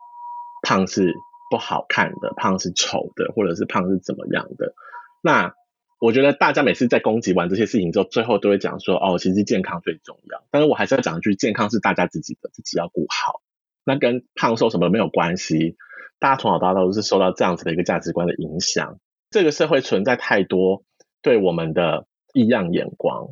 [0.62, 1.14] 胖是
[1.50, 4.74] 不好看的，胖是丑的，或者是胖是怎么样的。
[5.22, 5.54] 那
[5.98, 10.44] 我觉得大家每次在攻击完这些事情之后，最后都会讲说，哦，其实健康最重要。
[10.50, 13.40] 但是我还是要讲一句，健康是大家自己的，自己要顾好。
[13.82, 15.78] 那跟胖瘦什么没有关系。
[16.18, 18.98] 大家从小到大都是受到这样子的一个价值观的影响。
[19.30, 20.84] 这个社会存在太多
[21.22, 23.30] 对我们的异样眼光，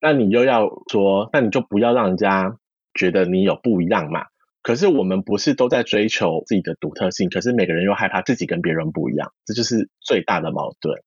[0.00, 2.58] 那你又要说，那你就不要让人家
[2.94, 4.26] 觉得你有不一样嘛。
[4.62, 11.02] 可是我们不是都在追求自己的独特性，可是每个人又害怕自己跟别人不一样，这就是最大的矛盾。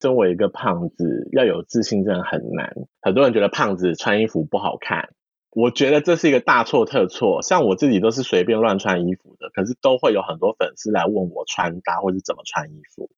[0.00, 2.74] 身为一个胖子，要有自信真的很难。
[3.00, 5.10] 很多人觉得胖子穿衣服不好看，
[5.52, 7.40] 我觉得这是一个大错特错。
[7.40, 13.10] 像我自己都是随便乱穿衣服的，可是都会有很多粉丝来问我穿搭或是怎么穿衣服，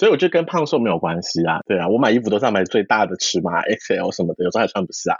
[0.00, 1.60] 所以我就跟胖瘦没有关系啊。
[1.66, 5.14] 对啊，我买衣服都是买最大的尺码 XL 什么的，有时候还穿不下。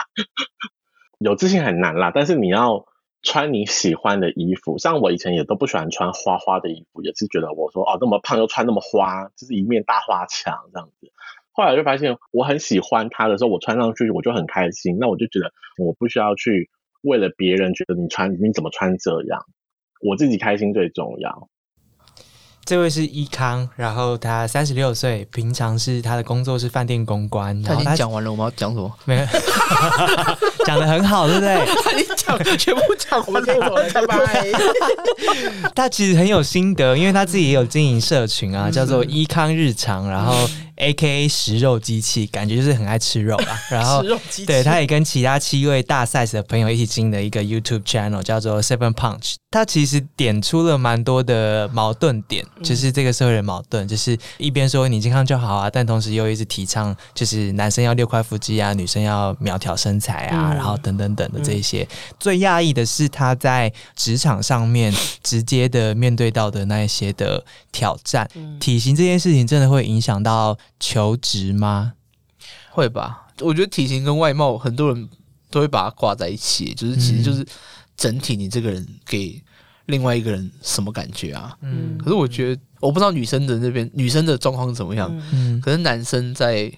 [1.20, 2.86] 有自信很难啦，但是你要
[3.22, 4.78] 穿你喜欢的衣服。
[4.78, 11.12] 像我以前也都不喜欢穿花花的衣服，也是觉得我说哦那么胖又穿那么花，就是一面大花墙这样子。
[11.52, 14.96] 后来就发现我很喜欢它的时候，我穿上去我就很开心。
[14.98, 16.70] 那我就觉得我不需要去
[17.02, 19.44] 为了别人觉得你穿你怎么穿这样，
[20.00, 21.50] 我自己开心最重要。
[22.70, 27.60] 这位是伊康，然后他三十六岁，平常是他的工作是饭店公关。
[27.64, 28.88] 他已经讲完了，我们要讲什么？
[29.04, 29.26] 没有，
[30.70, 31.66] 讲的很好，对不对？
[31.82, 34.46] 他已经讲全部讲完了，拜拜。
[35.74, 40.48] 他其实很有心得，因为他自己也有经营社群啊，叫做伊康日常，然后。
[40.80, 43.60] A K A 食肉机器，感觉就是很爱吃肉啊。
[43.68, 44.02] 然后，
[44.46, 49.34] 对，他也跟其他七位大 size 的朋友一起经营了一个 YouTube channel，叫做 Seven Punch。
[49.50, 61.88] 他其实点出了蛮多的矛盾点，就是这个社会的矛盾，就是一边说你健康就好啊，但同时又一直提倡就是男生要六块腹肌啊，女生要苗条身材啊，然后等等等的这些。
[62.18, 64.92] 最讶异的是他在职场上面
[65.22, 67.42] 直接的面对到的那一些的
[67.72, 68.28] 挑战，
[68.60, 70.56] 体型这件事情真的会影响到。
[70.78, 71.92] 求职吗？
[72.70, 73.28] 会吧。
[73.40, 75.08] 我觉得体型跟外貌，很多人
[75.50, 77.46] 都会把它挂在一起，就是其实就是
[77.96, 79.40] 整体你这个人给
[79.86, 81.56] 另外一个人什么感觉啊？
[81.60, 81.98] 嗯。
[81.98, 85.14] 可是我觉得，我不知道女生的那边女生的状况怎么样。
[85.32, 85.60] 嗯。
[85.60, 86.72] 可是男生在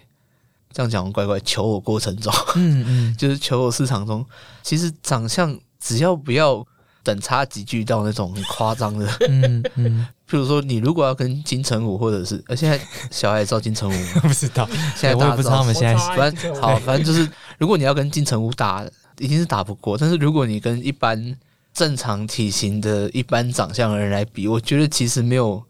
[0.73, 4.25] 这样讲乖乖求偶过程中，嗯嗯， 就是求偶市场中，
[4.63, 6.65] 其实长相只要不要。
[7.05, 12.81] 等差几句到那种很夸张的，嗯嗯， 譬如说你如果要跟金城武，或者是呃现在
[13.11, 14.21] 小孩知道金城武吗？
[14.23, 18.87] 不知道，现在我也不知道他们现在反正好，反正就是如果你要跟金城武打，
[19.19, 19.99] 一定是打不过。
[19.99, 21.37] 但是如果你跟一般
[21.75, 25.61] 正常体型的一般长相的人来比，我觉得其实没有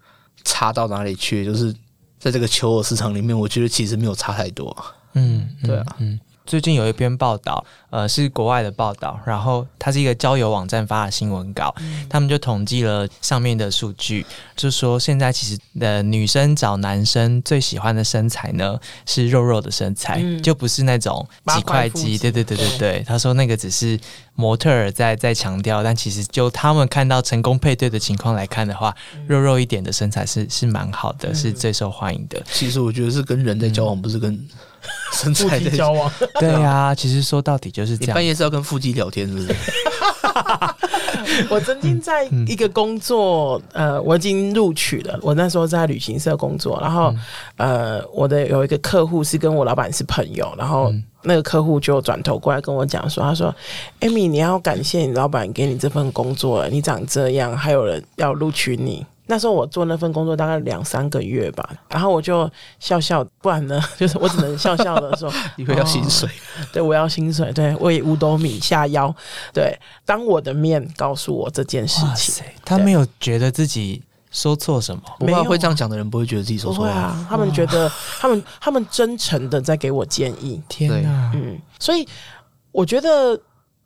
[0.44, 1.46] 差到哪里去。
[1.46, 1.74] 就是
[2.22, 4.76] 在这个求偶市场里面，我觉得其实没有差太多。
[5.14, 6.20] 嗯，对啊，嗯。
[6.44, 11.74] 最近有一篇报道，呃，是国外的报道，然后它是一个交友网站发的新闻稿，
[12.10, 23.04] 他们就统计了上面的数据，就说现在其实的女生找男生最喜欢的身材呢是肉肉的身材，就不是那种几块肌，对对对对对。
[23.06, 23.98] 他说那个只是
[24.34, 28.94] 模特儿在在强调，但其实就他们看到成功配对的情况来看的话，
[29.26, 32.42] 肉肉一点的身材是是蛮好的，是最受欢迎的。
[32.46, 34.38] 其实我觉得是跟人在交往，不是跟。
[35.12, 38.14] 身材在交往， 对啊，其实说到底就是这样。
[38.16, 39.54] 半夜是要跟腹肌聊天，是不是？
[41.48, 45.16] 我曾经在一个工作，呃，我已经录取了。
[45.22, 47.14] 我那时候在旅行社工作，然后，
[47.58, 50.92] 呃，我的有一个客户是跟我老板是朋友，然后
[51.22, 53.54] 那个客户就转头过来跟我讲说：“他说，
[54.00, 66.28] 艾米，你要感谢你老板给你这份工作，你长这样，还有人要录取你。”那时候我做那份工作大概两三个月吧，然后我就笑笑，不然呢， 就是我只能笑笑的说： “你会要薪水？”
[66.72, 69.14] 对，我要薪水，对，为五斗米下腰。
[69.54, 75.02] 对，当我的面告诉我这件事情，他没有觉得自己说错什么。
[75.20, 80.60] 没有会这样讲的人不会觉得自己说错啊，他们觉得他们他们真诚的在给我建议。
[80.68, 82.04] 天哪，嗯，所以
[82.72, 83.40] 我觉得。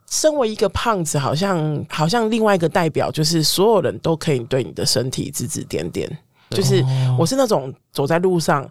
[0.09, 6.09] 身为一个胖子，好像好像另外一个代表，就是所有人都可以对你的身体指指点点。
[6.51, 6.81] 就是
[7.19, 8.65] 我是那种走在路上，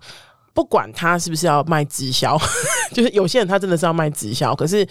[0.55, 2.35] 不管他是不是要卖直销，
[2.91, 4.87] 就是有些人他真的是要卖直销，可是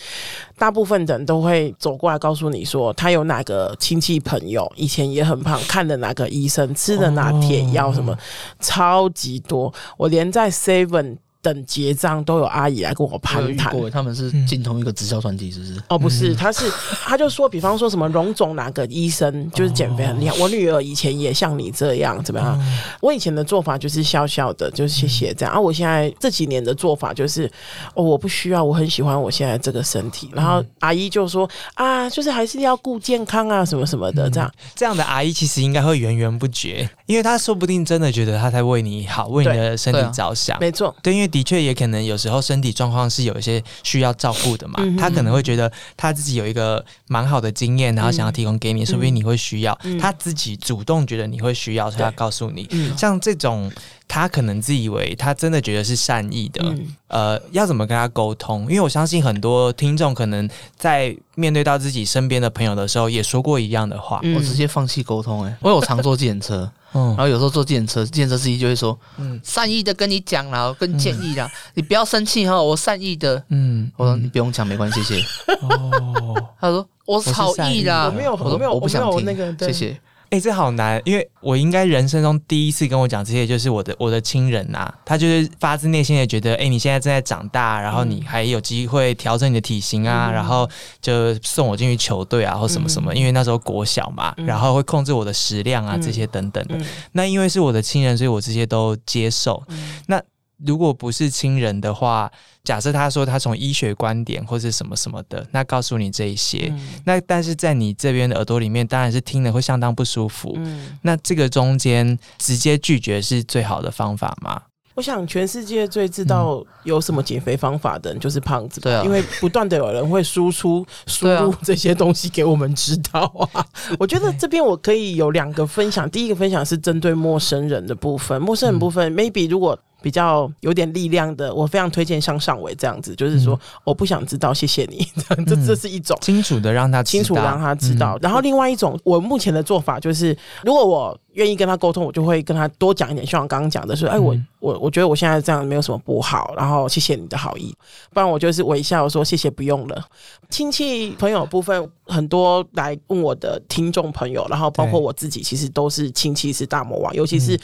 [0.58, 8.16] 大部分人都会走过来告诉你说，他有哪个亲戚朋友以前也很胖，看的哪个医生，吃的哪铁药，什么
[8.60, 9.72] 超级多。
[9.96, 11.16] 我连在 Seven。
[11.44, 15.82] 等结账都有阿姨来跟我攀谈，他们是进同一个直销团体，是不是？
[15.90, 16.70] 哦，不是，他是
[17.04, 22.58] 他就说，比方说什么荣总哪个医生就是减肥很厉害，我女儿以前也像你这样怎么样？
[23.02, 25.54] 我以前的做法就是笑笑的，就是谢谢这样。
[25.54, 27.44] 啊，我现在这几年的做法就是，
[27.92, 30.30] 哦，我不需要，我很喜欢我现在这个身体。
[30.32, 34.50] 然后阿姨就说啊，就是还是要顾健康啊，什么什么的这样。
[34.74, 40.58] 这样的阿姨其实应该会源源不绝，因为她说不定真的觉得她在为你好，为你的身体着想。
[40.58, 41.33] 没错，对，因为。
[41.34, 49.76] 的确也可能有时候身体状况是有一些需要照顾的嘛，他可能会觉得他自己有一个蛮好的经验，然后想要提供给你，说不定你会需要。
[50.00, 52.68] 他自己主动觉得你会需要，所以他告诉你。
[52.96, 53.68] 像这种，
[54.06, 56.74] 他可能自以为他真的觉得是善意的，
[57.08, 58.62] 呃，要怎么跟他沟通？
[58.62, 64.20] 因为我相信很多听众可能在面对到自己身边的朋友的时候，也说过一样的话。
[64.36, 66.70] 我直接放弃沟通，哎，我有常坐自行车。
[66.92, 75.24] 然后有时候坐电车，电车司机就会说：“嗯，善意的跟你讲了，跟建议啦，你不要生气哈，我善意的。”嗯，我说你不用讲，没关系，谢谢。
[75.62, 80.00] 哦，他说我好意啦，我没有，我没有，我不想听那个，谢谢。
[80.34, 90.68] 哎，这好难，因为我应该人生中第一次跟我讲这些，就是我的我的亲人呐，他就是发自内心的觉得，哎，你现在正在长大，然后你还有机会调整你的体型啊，然后
[91.00, 96.76] 就送我进去球队啊，或什么什么，因为那时候国小嘛，然后会控制我的食量啊，这些等等的。
[97.12, 99.62] 那因为是我的亲人，所以我这些都接受。
[100.08, 100.20] 那
[100.66, 102.30] 如果不是亲人的话，
[102.62, 106.72] 假设他说他从医学观点或是什么什么的，那告诉你这一些，
[107.04, 110.54] 那但是在你这边的耳朵里面，当然是听了会相当不舒服。
[110.56, 114.62] 嗯那这个中间直接拒绝是最好的方法吗？
[114.94, 123.66] 我想全世界最知道有什么减肥方法的人就是胖子，对啊，因为不断的有人会输出输入这些东西给我们知道啊。
[123.98, 129.78] 我觉得这边我可以有两个分享，第一个分享是针对陌生人的部分，陌生人部分，maybe 如果。
[130.04, 135.08] 比较有点力量的，我非常推荐像上伟这样子，就是说我不想知道，谢谢你，
[135.48, 138.18] 这这是一种清楚的让他清楚让他知道。
[138.20, 147.74] 然后另外一种，我目前的做法就是，如果我愿意跟他沟通，我就会跟他多讲一点，像我刚刚讲的，说，哎，我我我觉得我现在这样没有什么不好，然后谢谢你的好意，
[148.12, 150.04] 不然我就是微笑说谢谢，不用了。
[150.50, 157.58] 亲戚朋友部分很多来问我的听众朋友，然后包括我自己，其实都是亲戚是大魔王，尤其是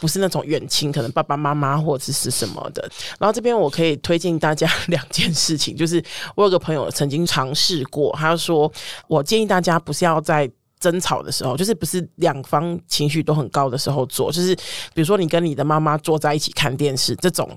[0.00, 1.81] 不是那种远亲，可能爸爸妈妈。
[1.82, 2.82] 或者是什么的，
[3.18, 6.02] 然后这边我可以推荐大家两件事情，就是
[6.34, 8.70] 我有个朋友曾经尝试过，他说
[9.08, 17.48] 我建议大家不是要在争吵的时候，就是不是两方情绪都很高的时候做，就是比如说你跟你的妈妈坐在一起看电视这种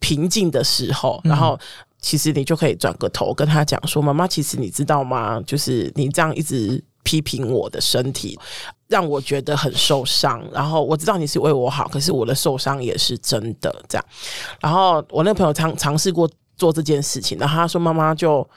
[0.00, 1.58] 平静的时候，然后
[2.00, 5.40] 其实你就可以转个头跟他讲说：“妈妈，其实你知道吗？
[5.46, 8.38] 就是你这样一直。”批评我的身体，
[8.88, 10.42] 让我觉得很受伤。
[10.52, 13.74] 然后我知道你是为我好，可是我的受伤也是真的。
[13.88, 14.04] 这样，
[14.60, 18.48] 然后我那个朋友尝尝试过做这件事情，然后他说妈妈就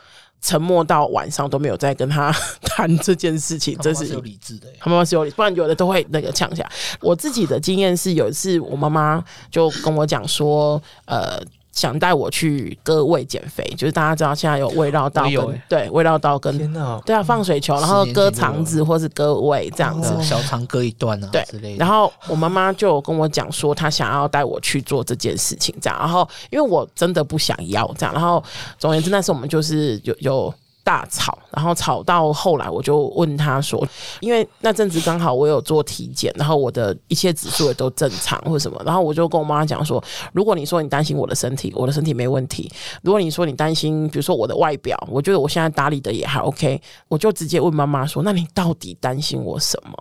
[0.41, 2.31] 沉默到晚上都没有再跟他
[2.63, 3.77] 谈这件事情。
[3.79, 6.67] 这是有理智的，他妈妈是有理，不然有的都会那个呛下。
[6.99, 11.39] 我自己的经验是有一次我妈妈就跟我讲说，呃。
[11.71, 16.57] 想带我去割胃减肥，就是大家知道现在有胃绕道跟对胃绕道跟
[17.05, 21.77] 对啊放水球，然后割肠子或是割胃这样子，小肠割一段啊对之类的。
[21.77, 25.97] 然后我妈妈就跟我讲说，她想要带我去做这件事情，这样。
[25.97, 28.43] 然后因为我真的不想要这样，然后
[28.77, 30.53] 总而言之，那时候我们就是有有。
[30.83, 33.85] 大吵，然后吵到后来，我就问他说
[34.19, 40.03] ：“因为那阵子刚好我有做体检，然后我的一切指数也都正常，或什么，然后我就跟我妈妈讲说：
[40.33, 42.67] 如果你说你担心我的身体，我的身体没问题；
[43.03, 49.91] 如果你说你担心，比如说我的外表，我觉得我现在打理的也还 OK，我就直接问妈妈说：那你到底担心我什么？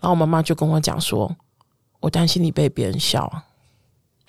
[0.00, 1.30] 然后我妈妈就跟我讲说：
[2.00, 3.30] 我担心你被别人笑。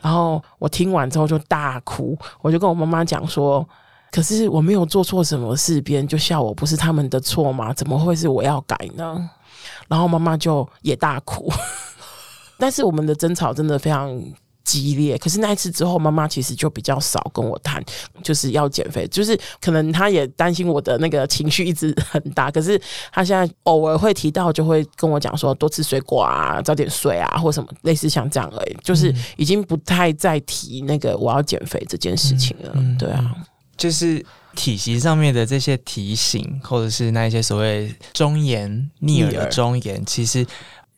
[0.01, 3.65] 然后我听完之后就大哭，我就跟我妈妈讲说。”
[4.13, 7.73] 可是我没有做错什么事，别人就笑我，不是他们的错吗？
[7.73, 9.27] 怎么会是我要改呢？
[9.87, 11.51] 然后妈妈就也大哭。
[12.59, 14.15] 但是我们的争吵真的非常
[14.63, 15.17] 激烈。
[15.17, 17.83] 可是那一次之后，妈妈其实就比较少跟我谈，
[18.21, 22.51] 就是要减肥，就是可能她也担心我的那个情绪一直很大。
[22.51, 22.79] 可是
[23.11, 28.77] 她现在偶尔会提到，就会跟我讲说多吃水果啊，早点睡啊，或什么类似像这样而已。
[28.83, 32.75] 就是已经不太再提那个我要减肥这件事情了。
[32.99, 33.35] 对啊。
[33.77, 40.45] 就是体型上面的这些提醒，或者是那一些所谓忠言逆耳的忠言，其实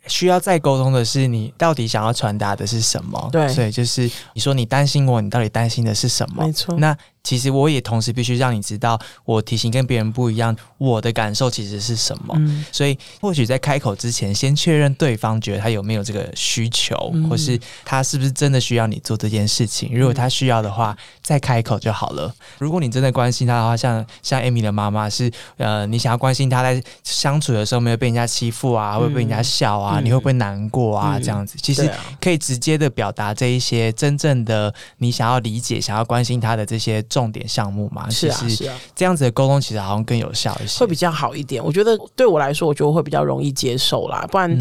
[0.08, 3.30] 需要再沟通的是，你到底想要传达的是什么？
[3.32, 6.46] 对，所以就是你说你担心我，你到底担心的是什么？
[6.46, 6.98] 没错，那。
[7.26, 12.40] 其实我也同时必须让你知道，我体型跟别人不一样，我的感受其实是什么。
[12.72, 16.96] 所以或许在开口之前，先确认对方觉得他有没有这个需求，
[17.28, 19.90] 或是他是不是真的需要你做这件事情。
[19.92, 22.32] 如果他需要的话，再开口就好了。
[22.60, 31.20] 如果你真的关心他的话，像像艾米的妈妈是，呃，你想要关心他在相处的时候没有被人家欺负啊，会被人家笑啊，你会不会难过啊？
[31.20, 31.90] 这样子，其实
[32.22, 37.04] 可以直接的表达这一些真正的你想要理解、想要关心他的这些。
[37.16, 41.64] 重点项目嘛，是啊，是啊，这样子的沟通其实好像更有效一些，会比较好一点。
[41.64, 44.28] 我觉得对我来说，我觉得会比较容易接受啦。
[44.30, 44.52] 不然，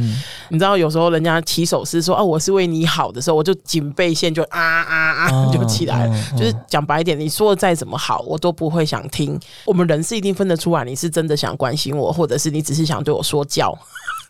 [0.51, 6.17] 你知道，有时候人家起手是说“哦，我是为你好的”时候，我就警备线就啊啊啊 就起来了。
[6.39, 9.37] 就是讲白一点，你说的再怎么好，我都不会想听。
[9.67, 13.77] 我们人是一定分得出来，你是真的想关心我，或者是你只是想对我说教，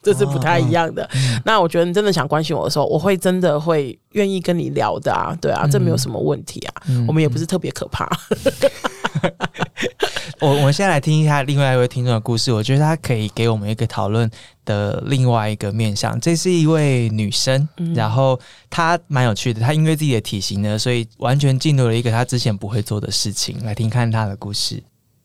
[0.04, 1.08] 这是不太一样的。
[1.44, 6.82] 那我觉得你真的想关心我的时候，我会真的会愿意跟你聊的啊，对啊，这没有什么问题啊。
[7.08, 8.08] 我们也不是特别可怕。
[10.40, 14.30] 我我们先来听一下另外一位听众的故事，我觉得他可以给我们一个讨论
[14.64, 16.20] 的另外一个面向。
[16.20, 18.38] 这是一位女生，然后
[18.68, 23.62] 她蛮有趣的，她因为自己的体型呢，所以完全进入了一个她之前不会做的事情。
[23.64, 24.82] 来听看她的故事。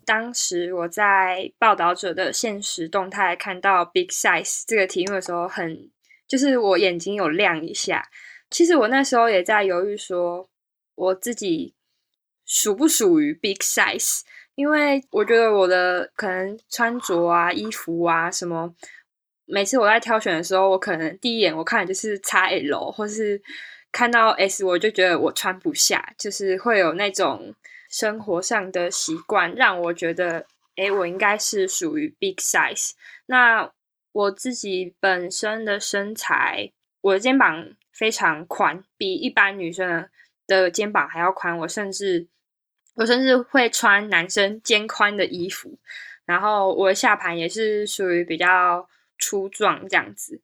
[0.09, 5.87] 当时我在报道者的现实动态看到 “big size” 这个题目的时候，很
[6.27, 8.09] 就是我眼睛有亮一下。
[8.49, 10.49] 其实我那时候也在犹豫，说
[10.95, 11.75] 我自己
[12.43, 14.21] 属不属于 big size，
[14.55, 18.73] 因为我觉得我的可能穿着啊、衣服啊什么，
[19.45, 23.39] 每次我在挑选的时候，我可能第一眼我看的就是 XL，或是
[23.91, 27.53] 看到 S，我就觉得我穿不下，就是会有那种。
[27.89, 32.91] 生活上的习惯让我觉得，哎，我应该是属于 big size。
[33.25, 33.71] 那
[34.11, 36.71] 我自己本身的身材，
[37.01, 40.07] 我的肩膀非常宽，比一般女生
[40.47, 41.57] 的肩膀还要宽。
[41.57, 42.27] 我甚至，
[42.95, 45.77] 我甚至会穿男生肩宽的衣服。
[46.25, 48.87] 然后我的下盘也是属于比较
[49.17, 50.39] 粗壮这样子。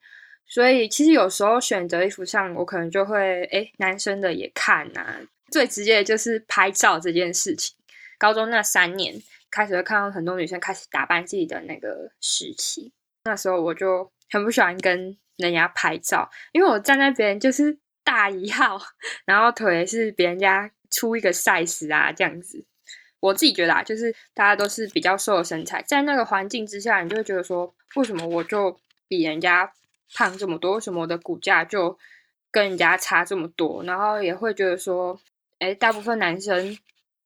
[0.47, 5.21] 所以其实有时候选择衣服上，我可能就会，哎，男生的也看呐。
[5.51, 7.75] 最直接的就是拍照这件事情。
[8.17, 9.21] 高中那三年
[9.51, 12.93] 开始会看到很多女生开始打扮自己的那个时期，
[13.25, 18.79] 那时候我就很不喜欢跟人家拍照，因为我站在别人就是大一号，
[19.25, 22.65] 然后腿是别人家出一个 size 啊这样子。
[23.19, 29.71] 我自己觉得啊，就是大家都是比较瘦的身材，在那个环境之下，你就会觉得说，为什么我就比人家
[30.13, 30.75] 胖这么多？
[30.75, 31.99] 为什么我的骨架就
[32.49, 33.83] 跟人家差这么多？
[33.83, 35.19] 然后也会觉得说。
[35.65, 36.77] 哎，大部分男生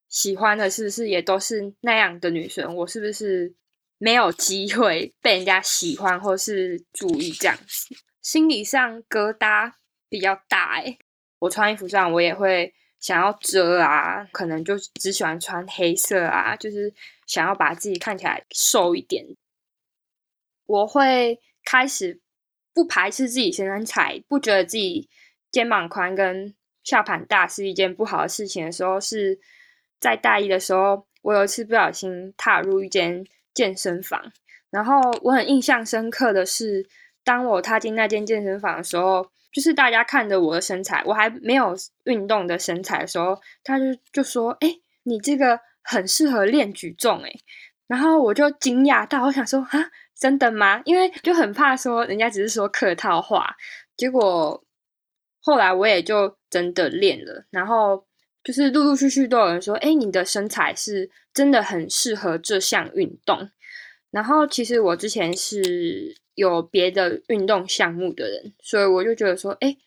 [0.08, 2.74] 喜欢的是不是也都是那样的女生？
[2.74, 3.54] 我是不是
[3.98, 7.94] 没有机会被人家喜欢或是注意这样子？
[8.22, 9.74] 心理上疙瘩
[10.08, 10.76] 比较大。
[10.76, 10.98] 哎，
[11.40, 16.94] 我穿衣服上我也会想要遮啊，可能就只喜欢穿黑色啊，就是
[17.28, 19.26] 想要把自己看起来瘦一点。
[20.66, 22.22] 我会开始
[22.74, 25.10] 不排斥自己身材，不觉得自己
[25.52, 26.56] 肩膀宽跟。
[26.90, 29.40] 下盘大是一件不好的事情的时候，是
[30.00, 33.24] 在大一的时候，我有一次不小心踏入一间
[33.54, 34.20] 健身房，
[34.72, 36.88] 然后我很印象深刻的是，
[37.24, 41.76] 当我踏进那间健身房的时候，就是大家看着我的身材，我还没有
[42.06, 47.32] 运动的身材的时候，他就就说：“哎，你这个很适合练举重。”哎，
[47.86, 53.56] 然后我就惊讶到，我想说：“啊，真的吗？”因为就很怕说人家只是说客套话，
[53.96, 54.64] 结果。
[55.42, 58.06] 后来我也就真的练了，然后
[58.44, 63.50] 就是陆陆续续都有人说：“哎，你的身材是真的很适合这项运动。”
[64.12, 69.78] 然后其实我之前是有别的运动项目的人，所以我就觉得说：“哎，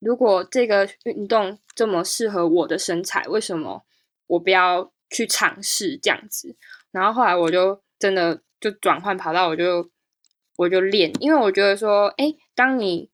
[0.00, 3.84] 如果这个运动这么适合我的身材，为什么
[4.26, 6.56] 我不要去尝试这样子？”
[6.90, 9.90] 然后后来我就真的就转换跑道，我就
[10.56, 13.10] 我就练，因为我觉得说：“哎，当你……”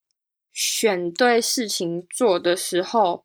[0.53, 3.24] 选对事情做的时候，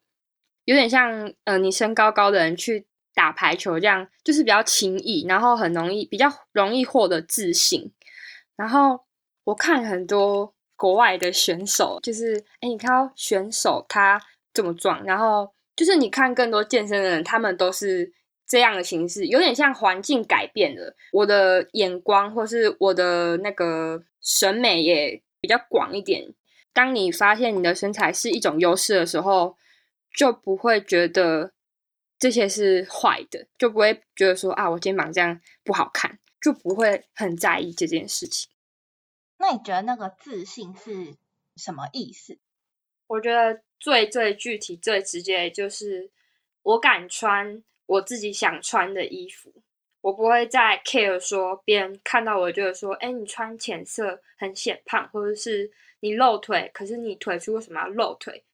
[0.65, 7.91] 有点像呃，你身高高的人去打排球这样，就是比较轻易，然后很容易，比较容易获得自信。
[8.55, 9.01] 然后
[9.43, 14.21] 我看很多国外的选手，就是哎，你看到选手他
[14.53, 18.11] 这么壮，然后就是你看更多健身的人，他们都是
[18.47, 26.34] 这样的形式，有点像环境改变了我的眼光，或是我的那个审美也比较广一点。
[26.78, 29.57] 当你发现你的身材是一种优势的时候，
[30.15, 31.51] 就不会觉得
[32.19, 38.51] 这些是坏的，就不会觉得说啊，我肩膀这样不好看，就不会很在意这件事情。
[39.39, 41.15] 那你觉得那个自信是
[41.55, 42.38] 什么意思？
[43.07, 46.11] 我觉得最最具体、最直接就是
[46.61, 49.51] 我敢穿我自己想穿的衣服，
[50.08, 55.70] 我不会再 care 说别人看到我觉得说，哎，你穿浅色很显胖，或者是。
[55.99, 58.45] 你露腿，可是你腿粗，为什么要露腿？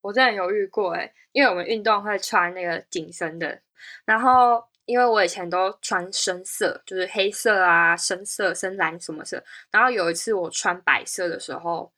[0.00, 3.60] 我真的犹豫过诶因为我们运动会穿那个紧身的，
[4.04, 9.42] 然后因为我以前都穿深色，就是黑色啊、深色、深蓝什么色，
[9.72, 11.92] 然后有一次我穿白色的时候，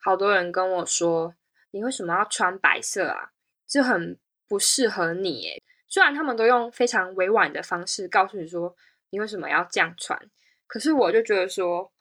[0.00, 1.32] 好多人跟我说
[1.70, 3.30] ：“你为什么要穿白色啊？
[3.68, 5.59] 就很不适合你。”诶
[5.90, 8.74] 虽然他们都用非常委婉的方式告诉你说
[9.10, 10.18] 你为什么要这样穿，
[10.66, 11.92] 可是我就觉得说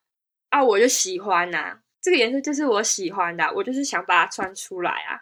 [0.50, 1.82] 啊，我就喜欢呐。
[2.02, 5.20] 这个颜色就是我喜欢的，我就是想把它穿出来啊！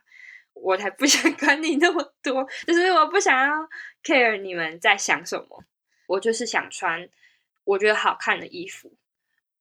[0.54, 3.68] 我才不想管你那么多，就是我不想要
[4.04, 5.64] care 你们在想什么，
[6.08, 7.10] 我就是想穿
[7.64, 8.92] 我觉得好看的衣服。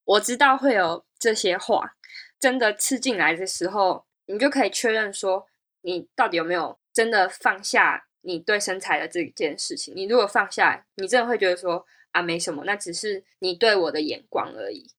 [0.05, 1.97] 我知道会有这些话，
[2.39, 5.47] 真的吃进来的时候，你就可以确认说，
[5.81, 9.95] 你到底有没有真的放下你对身材的这件事情。
[9.97, 14.91] 你如果放下，你真的会觉得说啊，没什么，那只是你对我的眼光而已。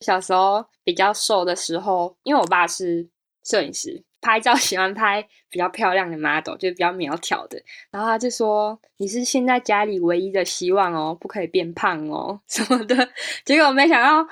[0.00, 3.08] 小时候比较瘦的时候，因为我爸是
[3.44, 7.62] 摄影师，拍照 喜欢拍比较漂亮的 model，就比较苗条的。
[7.90, 13.08] 然后他就说：“你是现在家里唯一的希望哦，不可以变胖哦 什么的。”
[13.46, 14.30] 结果没想到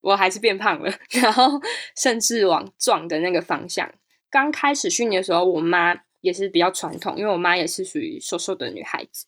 [0.00, 1.60] 我还是变胖了，然后
[1.96, 3.92] 甚至往壮的那个方向。
[4.30, 9.26] 刚开始训练的时候，我妈也是比较传统，因为我妈也是属于瘦瘦的女孩子。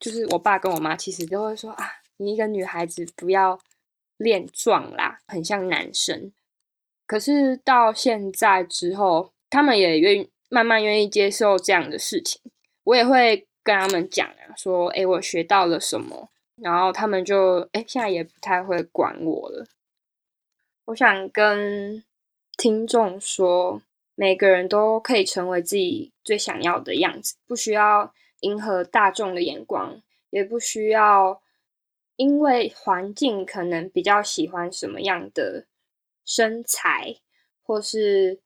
[0.00, 1.86] 就是我爸跟我妈其实都会说啊，
[2.16, 3.58] 你一个女孩子不要
[4.16, 6.32] 练壮啦，很像男生。
[7.06, 12.40] 可是到现在之后，他们也愿意慢慢愿意接受这样的事情。
[12.84, 19.66] 我也会跟他们讲啊，说哎，我学到了什么，然后他们就哎，现在也不太会管我了。
[20.86, 22.02] 我想跟
[22.56, 23.82] 听众说。
[24.18, 31.42] 每个人都可以成为自己最想要的样子，不需要迎合大众的眼光，也不需要
[32.16, 35.66] 因为环境可能比较喜欢什么样的
[36.24, 37.16] 身材，
[37.62, 38.40] 或是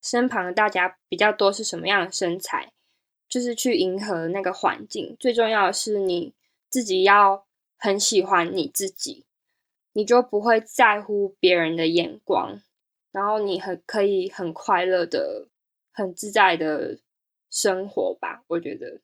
[0.00, 2.72] 身旁的大家比较多是什么样的身材，
[3.28, 5.14] 就是去迎合那个环境。
[5.20, 6.32] 最重要的是你
[6.70, 7.44] 自己要
[7.76, 9.26] 很喜欢你自己，
[9.92, 12.62] 你就不会在乎别人的眼光。
[13.12, 15.48] 然后你很可以很快乐的、
[15.92, 16.98] 很自在的
[17.50, 19.00] 生活吧，我觉得。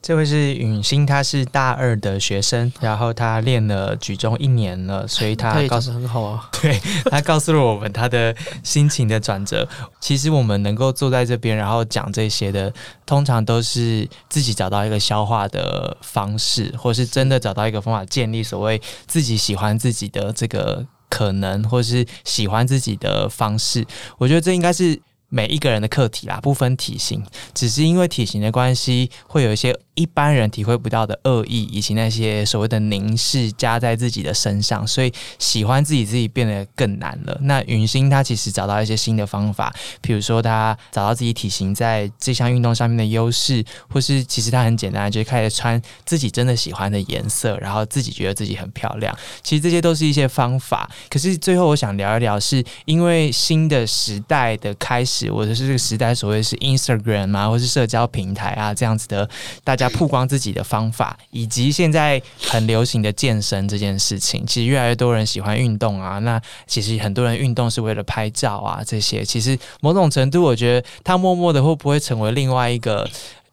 [0.00, 6.48] 这位是允欣，他是大二的学生，然后他练了举重一年了，所以 他告诉很好啊。
[6.62, 6.78] 对
[7.10, 8.32] 他告诉了我们他的
[8.62, 9.68] 心情的转折。
[9.98, 12.72] 其实我们能够坐在这边，然后讲这些的，
[13.04, 20.86] 通常都是自己找到一个消化的方式，或是真的找到一个方法，建立所谓自己喜欢自己的这个。
[21.08, 23.86] 可能或是喜欢自己的方式，
[24.18, 25.00] 我觉得这应该是
[25.34, 27.20] 每一个人的课题啦，不分体型，
[27.52, 29.76] 只是因为体型的关系，会有一些。
[29.96, 37.38] 一般人体会不到的恶意，以及那些所谓的凝视加在自己的身上，所以喜欢自己自己变得更难了。
[37.42, 49.16] 那云星他其实找到一些新的方法，比如说他找到自己体型在这项运动上面的优势，或是其实他很简单，就是开始穿自己真的喜欢的颜色，然后自己觉得自己很漂亮。
[49.44, 50.90] 其实这些都是一些方法。
[51.08, 59.26] 可是最后我想聊一聊，是因为新的时代的开始，或者是这个时代所谓是 Instagram 啊，或是社交平台啊这样子的，
[59.64, 59.90] 大家。
[59.94, 66.18] 曝光自己的方法，以及现在很流行的健身这件事情，其实越来越多人喜欢运动啊。
[66.18, 73.08] 那其实很多人运动是为了拍照啊，这些其实某种程度，我觉得它默默的会不会成为另外一个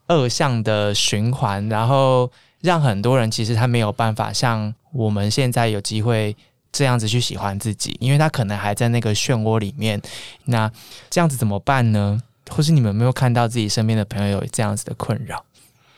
[0.07, 6.35] 恶向的循环，然后让很多人其实他没有办法像我们现在有机会
[6.71, 10.01] 这样子去喜欢自己，因为他可能还在那个漩涡里面。
[10.45, 10.71] 那
[11.09, 12.21] 这样子怎么办呢？
[12.49, 15.43] 或是你们没有看到自己身边的朋友有这样子的困扰？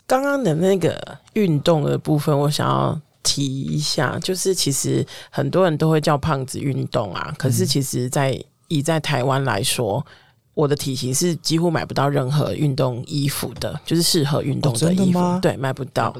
[0.05, 10.05] 刚刚的那个运动的部分，我想要提一下，就是其实很多人都会叫胖子运动啊，可是其实，在以在台湾来说。
[10.54, 16.14] 我的体型是几乎买不到任何运动衣服的，就是适合运动的衣服，对，买不到，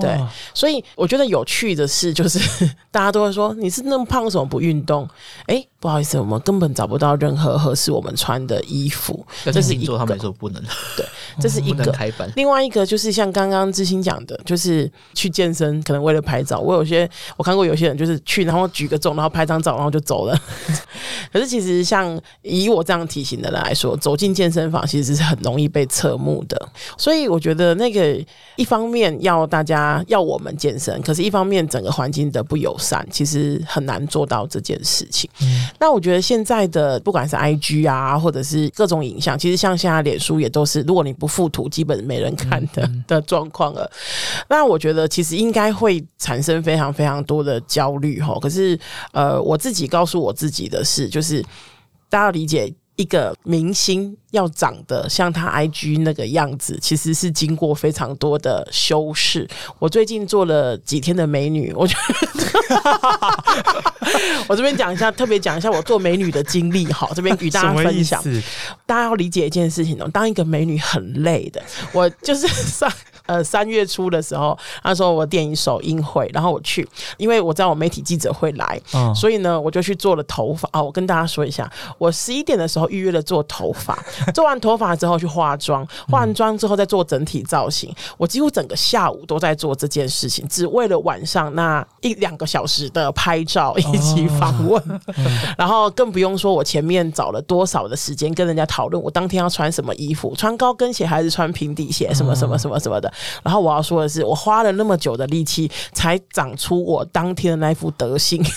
[0.00, 0.18] 对，
[0.52, 2.38] 所以我觉得有趣的是，就是
[2.90, 5.08] 大家都会说你是那么胖，为什么不运动？
[5.46, 10.60] 哎，不好意思，我们根本找不到任何合适我们穿的衣服，这是一个，他们说不能，
[10.96, 11.06] 对，
[11.40, 12.28] 这是一个开班。
[12.34, 16.58] 另外一个就是像刚刚知心讲的，就是去健身，可能为了拍照。
[16.58, 20.36] 我有些我看过有些人就是去，然后举个重，然后拍张照，然后就走了。
[21.32, 23.67] 可是其实像以我这样体型的人。
[23.68, 26.56] 来说，走进健身房其实是很容易被侧目的，
[26.96, 28.18] 所以我觉得那个
[28.56, 35.28] 一方面要大家要我们健身，可是一方面整个环境的不友善，其实很难做到这件事情。
[35.78, 43.90] 那我觉得现在的不管是 I G 啊，或者是各种影像，其实像现在脸书也都是，如果你不附图，基本没人看的的状况了。
[44.48, 48.38] 那我觉得其实应该会产生非常非常多的焦虑哈。
[48.40, 48.78] 可是
[49.12, 51.42] 呃，我自己告诉我自己的是，就是
[52.08, 52.72] 大家要理解。
[52.98, 59.48] 一个明星要长得像他 IG 那个样子，其实是经过非常多的修饰。
[59.78, 62.44] 我最近做了几天的美女，我觉得
[64.48, 66.92] 我这边讲一下，特别讲一下我做美女的经历。
[66.92, 68.20] 好，这边与大家分享。
[68.84, 71.62] 大家要理解一件事情哦，当一个美女很累的。
[71.92, 72.92] 我就是上
[73.28, 76.84] 呃三月初的时候，他说我电影首映会，然后我去，
[77.16, 78.82] 因为我知道我媒体记者会来，
[79.14, 80.68] 所以呢，我就去做了头发。
[80.72, 82.88] 啊，我跟大家说一下，我十一点的时候。
[82.88, 84.02] 预约了做头发，
[84.32, 87.94] 做完头发之后去化妆， 化完妆之后再做整体造型。
[88.16, 94.82] 我几乎整个下午都在做这件事情，只为了晚上那一两个小时的拍照以及访问。
[95.58, 103.12] 然后更不用说我前面找了多少的时间跟人家讨论，我当天要穿什么衣服，穿高跟鞋还是穿平底鞋，什么什么什么什么的。
[103.42, 108.42] 然后我要说的是，我花了那么久的力气，才长出我当天的那副德行。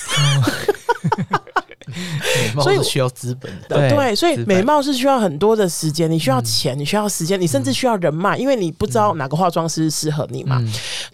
[2.62, 10.64] 所以需要资本的，对，所以美貌是需要很多的时间，你需要钱，你需要时间，你甚至需要人脉，因为你不知道哪个化妆师适合你嘛。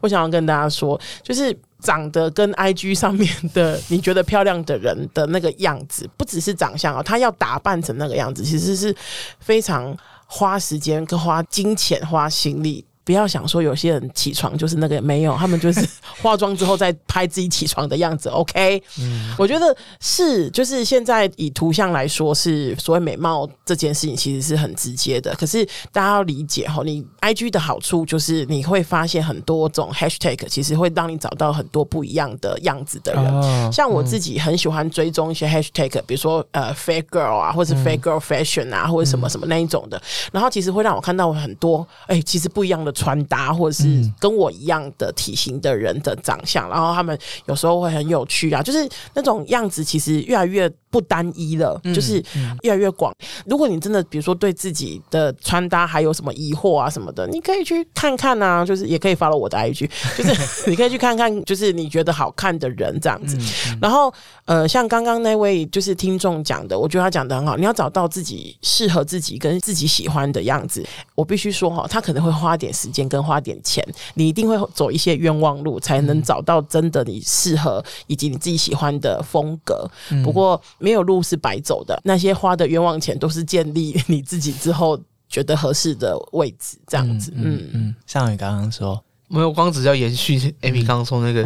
[0.01, 8.95] 我想要跟大家说，就是长得跟 IG 上面的你觉得漂亮的人的那个样子，不只是长相哦，他要打扮成那个样子，其实是
[9.39, 12.85] 非常花时间、跟花金钱、花心力。
[13.07, 15.79] 不要想说有些人起床就是那个没有，他们就是
[16.21, 18.27] 化妆之后再拍自己起床的样子。
[18.27, 25.33] OK，嗯，我觉得是，就是现在以图像来说，是所谓美貌这件事情其实是很直接的。
[25.35, 33.71] 可是大家要理解哈，你 IG 的好处就是你会发现很多种 Hashtag，其实会让你找到很多不一样的样子的人。
[33.71, 40.01] 像我自己很喜欢追踪一些 Hashtag，比如说呃 Fair Girl 啊，或者 Fair Girl Fashion 啊，或者什么什么那一种的。
[40.33, 42.96] 然后其实会让我看到很多哎，其实不一样的。
[42.97, 43.87] 穿搭，或者是
[44.19, 50.71] 跟我一样的体型的人的长相，然后他们有时候会很有趣啊，就是那种样子，其实越来越。
[50.97, 52.15] 不单一了，就是
[52.63, 53.13] 越来越广。
[53.45, 59.87] 如果你真的比如说对自己的穿搭还有什么疑惑啊什么的，你可以去看看啊，就是也可以发了我的 IG，
[60.17, 60.33] 就是
[60.67, 63.37] 你可以去看看，就是你觉得好看的人这样子。
[63.79, 64.11] 然后
[64.45, 70.83] 呃，像刚刚那位就是听众讲的，我觉得他讲的很好，你要找到自己适合自己跟自己喜欢的样子。
[71.13, 79.87] 我必须说哈，他可能会花点时间跟花点钱，你一定会走一些冤枉路，才能找到真的你适合以及你自己喜欢的风格。
[80.23, 80.59] 不过。
[80.87, 87.33] 没有路是白走的，那些花的冤枉钱都是建立你自己之后觉得合适的位置，这样子。
[87.35, 91.45] 嗯嗯，像你刚刚说，没有光只要延续 Amy 刚刚说那个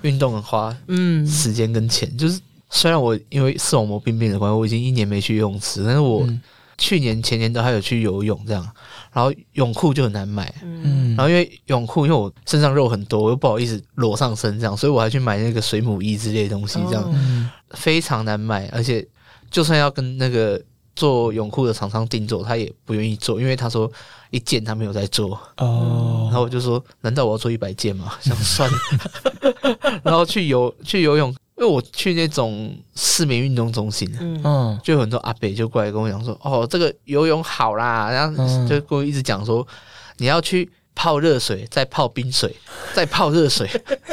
[0.00, 6.26] 运动的花嗯时间跟钱，就是虽然我因为视网膜病变的关系，我已经一年没去游泳池，但是我
[6.78, 8.66] 去年前年都还有去游泳这样。
[9.18, 17.50] 然后泳裤就很难买，嗯，然后因为泳裤，因为我身上肉很多，我又不好意思裸上身这样，所以我还去买那个水母衣之类的东西，这样。
[17.70, 19.04] 非常难买，而且
[19.50, 20.62] 就算要跟那个
[20.94, 23.90] 做泳裤的厂商订做，他也不愿意做，因为他说
[24.30, 25.30] 一件他没有在做。
[25.56, 28.12] 哦，然后我就说，难道我要做一百件吗？
[28.20, 28.78] 想算了，
[30.04, 31.34] 然后去游去游泳。
[31.58, 34.08] 因为我去那种市民运动中心，
[34.44, 39.66] 嗯，就有很多阿北就过来跟我讲说，哦，这个游泳好啦，然后就跟我一直讲说，
[40.18, 42.54] 你要去泡热水，再泡冰水，
[42.94, 43.68] 再泡热水，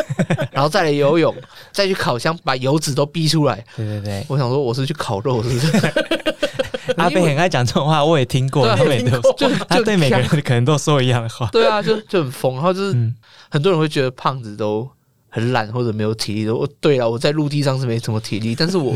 [0.52, 1.36] 然后再来游泳，
[1.72, 3.64] 再去烤箱把油脂都逼出来。
[3.76, 5.93] 对对对，我想说我是去烤肉，是不是？
[6.98, 11.48] 阿北很爱讲这种话，我也听过，他每都就他对每个人可能都说一样的话。
[11.52, 13.14] 对啊，就就很疯，然后就是
[13.52, 14.89] 很多人会觉得胖子都。
[15.36, 16.55] 很懒或者没有体力的。
[16.55, 18.95] 我对了，我在陆地上是没什么体力，但是我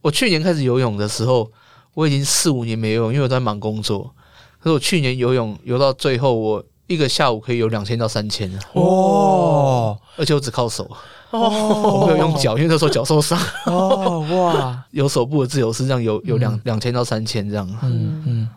[0.00, 1.50] 我去年开始游泳的时候，
[1.92, 4.10] 我已经四五年没游泳，因为我在忙工作。
[4.58, 10.90] 可是我去年游泳游到最后，我一个下午可以游两千到三千哦，而且我只靠手
[11.30, 14.20] 哦，我没有用脚，因为那时候脚受伤哦。
[14.30, 18.48] 哇， 有手部的自由式这样有有两两千到三千这样，嗯嗯，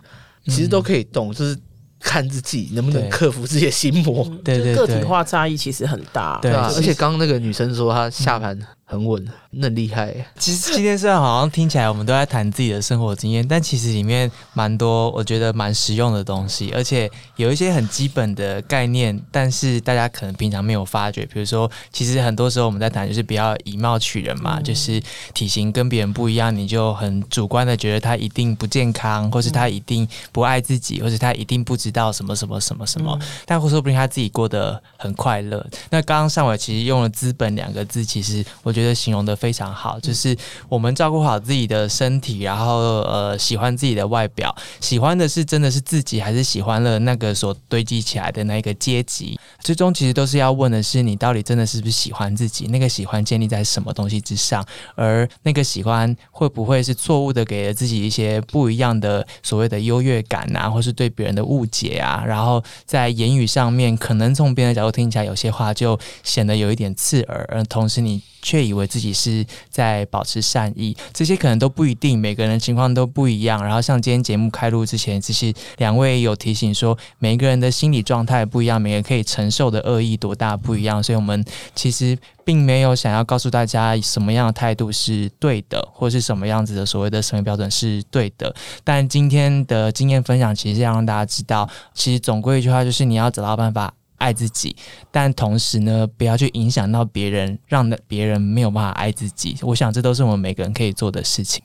[0.46, 1.60] 其实都可以动，就是。
[2.02, 6.72] 看自己能不能克服这些心魔，对对对，个体化差异其实很大，对啊。
[6.76, 8.60] 而且刚刚那个女生说她下盘。
[8.92, 10.14] 很稳，那厉害。
[10.38, 21.26] 其实今天虽然好像听起来我们都在谈自己的生活经验，但其实里面蛮多我觉得蛮实用的东西，而且有一些很基本的概念，但是大家可能平常没有发觉。
[21.28, 25.02] 比如说，其实很多时候我们在谈就是不要以貌取人嘛，就是
[25.34, 33.18] 体型跟别人不一样，你就很主观的觉得他一定不健康，或是他一定不爱自己，或是他一定不知道什么什么什么什么。
[33.46, 35.66] 但或说不定他自己过得很快乐。
[35.90, 38.81] 那刚刚上伟其实用了“资本”两个字，其实我觉得。
[38.82, 40.36] 觉得形容的非常好，就是
[40.68, 49.40] 我们照顾好自己的身体，然后呃喜欢自己的外表，喜欢的是真的是自己，还是喜欢了那个所堆积起来的那个阶级？
[49.60, 52.66] 最终其实都是要问的是，你到底真的是不是喜欢自己？
[52.68, 54.66] 那个喜欢建立在什么东西之上？
[54.96, 62.24] 而那个喜欢会不会是错误的，给了自己一些不一样的所谓的优越感啊，或是对别人的误解啊？
[62.26, 68.22] 然后在言语上面，可能从别人的角度听起来，有些话就显得有一点刺耳，而同时你。
[68.44, 73.62] 却以以为自己是在保持善意，这些可能都不一定，每个人情况都不一样。
[73.62, 81.04] 然后像今天节目开录之前，其实两位有提醒说，每个人的心理状态不一样，每个人可以承受的恶意多大不一样。
[81.04, 81.44] 所以我们
[81.76, 88.56] 其实并没有想要告诉大家什么样的态度是对的，或是什么样子的所谓的审美标准是对的。
[88.84, 93.94] 但今天的经验分享，其实要让大家知道，其实总归一句话，就是你要找到办法。
[94.22, 94.76] 爱自己，
[95.10, 99.58] 但同时呢，不要去影响到别人，让别人没有办法爱自己。
[99.64, 101.62] 我想，这都是我们每个人可以做的事情。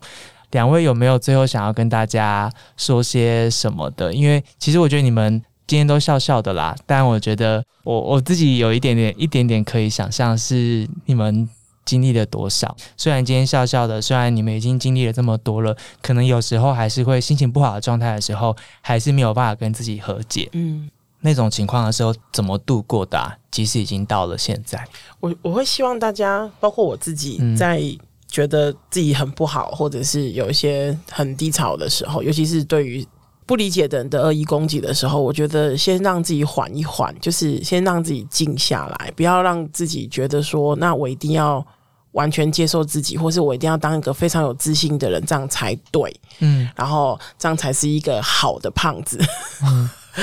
[0.52, 4.14] 两位有没有最后想要跟大家说些什么的？
[4.14, 11.48] 因为其实我觉得你们今天都笑笑的啦，但我觉得我我自己有一点点、一点点可以想象，是你们
[11.84, 12.74] 经历了多少。
[12.96, 20.48] 虽然今天笑笑的，虽然你们已经经历了这么多了，可能有时候还是会心情不好的状态的时候，还是没有办法跟自己和解。
[20.52, 20.88] 嗯，
[21.26, 23.38] 那种情况的时候怎么度过的？
[23.50, 24.82] 即使已经到了现在，
[25.20, 27.82] 我我会希望大家，包括我自己，在
[28.28, 33.06] 觉得自己很不好，或者是有一些很低潮的时候，尤其是对于。
[33.48, 41.64] 不理解的人的恶意攻击的时候，我觉得先让自己缓一缓，就是先让自己静下来，不要让自己觉得说，那我一定要
[42.10, 46.20] 完全接受自己，或是我一定要当一个非常有自信的人，这样才对。
[46.40, 49.16] 嗯，然后这样才是一个好的胖子。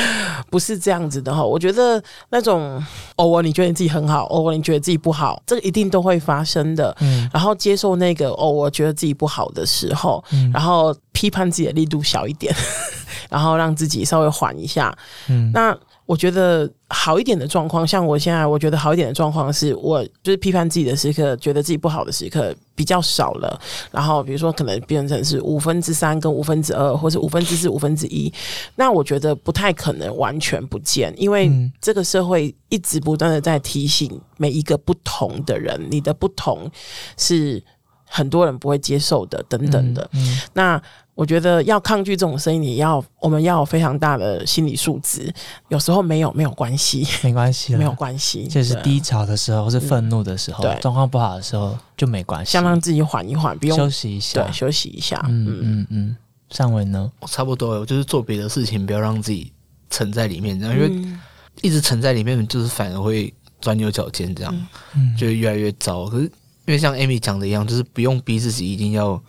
[0.50, 2.84] 不是这样子的哈，我觉得那种
[3.18, 6.96] 偶尔你觉得你自己很好，偶尔你觉得自己不好，这个一定都会发生的。
[7.00, 10.24] 嗯，然后接受那个偶尔觉得自己不好的时候，
[10.54, 12.54] 然后批判自己的力度小一点，
[13.30, 14.96] 然后让自己稍微缓一下。
[15.28, 15.78] 嗯，那。
[16.06, 23.58] 我觉得好一点的状况，像我现在，我觉得好一点的状况是，我就是批判自己的时刻，觉得自己不好的时刻比较少了。
[23.90, 28.32] 然后，比如说，可能变成是五分之三跟五分之二，或是五分之四、五分之一。
[28.76, 31.50] 那我觉得不太可能完全不见，因为
[31.80, 36.70] 这个社会一直不断的在提醒每一个不同的人，你的不同
[37.18, 37.64] 是
[38.06, 40.10] 很多人不会接受的，等等的。
[40.54, 40.82] 那。
[41.16, 45.32] 我觉得要抗拒这种声音，你要我们要有非常大的心理素质。
[45.70, 48.48] 有时候没有没有关系，没关系，没有关系。
[48.48, 52.54] 就是低潮的时候，或是愤怒的时候，状况不好的时候就没关系。
[52.54, 55.24] 先让自己缓一缓，不用休息一下，对，休息一下。
[55.30, 56.18] 嗯嗯嗯。
[56.50, 57.12] 上文呢？
[57.20, 59.52] 我差不多，我就是做别的事情，不要让自己
[59.92, 61.18] 沉在里面，这样，因为
[61.62, 64.68] 一直沉在里面，就是反而会钻牛角尖，这样，
[65.16, 66.06] 就越来越糟。
[66.06, 66.32] 可是，因
[66.74, 69.22] 为像 Amy 讲的一样，就是不用逼自己一定要。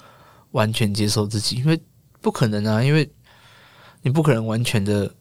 [0.54, 1.78] 完全接受自己，因为
[2.20, 2.82] 不可能啊！
[2.82, 3.10] 因为
[4.02, 5.12] 你不可能完全的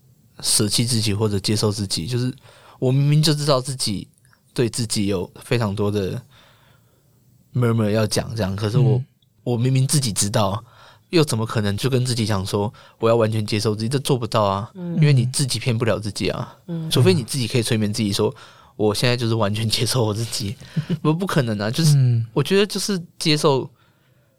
[0.41, 2.05] 舍弃自己或者接受自己。
[2.05, 2.31] 就是
[2.77, 4.07] 我明明就知道自己
[4.53, 6.21] 对自己有非常多的
[7.53, 9.03] murmur 要讲，这样，可是我
[9.43, 10.63] 我明明自己知道，
[11.09, 13.89] 又怎么可能就跟自己讲说我要完全接受自己？
[13.89, 14.71] 这做不到啊！
[14.75, 16.55] 因为你自己骗不了自己啊！
[16.91, 18.31] 除非你自己可以催眠自己说，
[18.75, 20.55] 我现在就是完全接受我自己，
[21.01, 21.71] 不不可能啊！
[21.71, 21.97] 就是
[22.33, 23.67] 我觉得就是接受。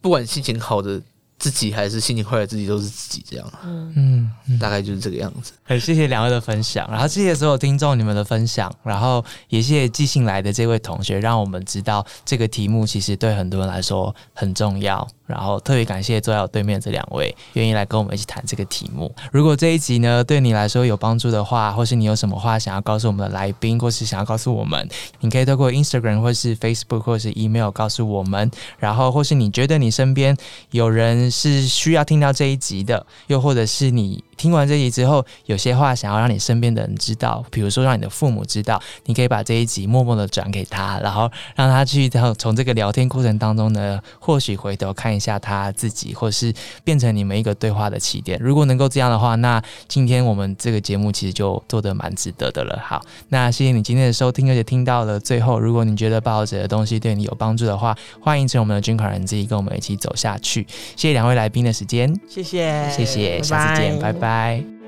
[0.05, 1.01] 不管心情好的
[1.39, 3.53] 自己还是心情坏的自己，都是自己这样。
[3.65, 5.55] 嗯嗯，大概就是这个样子。
[5.63, 15.09] 很谢谢两位的分享，然后谢谢所有听众你们的分享，然后也谢谢寄信来的这位同学，让我们知道这个题目其实对很多人来说很重要。
[15.27, 19.15] 然后特别感谢坐在我对面这两位愿意来跟我们一起谈这个题目。
[19.33, 24.89] 如果这一集呢对你来说有帮助的话，或是你有什么话想要告诉我们的来宾，或是想要告诉我们，
[25.21, 28.51] 你可以透过 Instagram 或是 Facebook 或是 email 告诉我们。
[28.79, 30.37] 然后或是你觉得你身边
[30.71, 34.23] 有人是需要听到这一集的，又或者是你。
[34.37, 48.39] 听完这集之后，有些话想要让你身边的人知道，比如说让你的父母知道，你可以把这一集默默的转给他，然后让他去从从这个聊天过程当中呢，或许回头看一下他自己，或是变成你们一个对话的起点。
[48.41, 52.79] 如果能够这样的话，那今天我们这个节目其实就做得蛮值得的了。
[52.85, 60.67] 好，那谢谢你今天的收听，而且听到了最后，如果你觉得报纸的东西对你有帮助的话，欢迎成我们的捐款人之一，跟我们一起走下去。
[60.97, 64.24] 谢谢两位来宾的时间，谢谢，谢谢，下次见，拜拜。
[64.25, 64.84] 拜。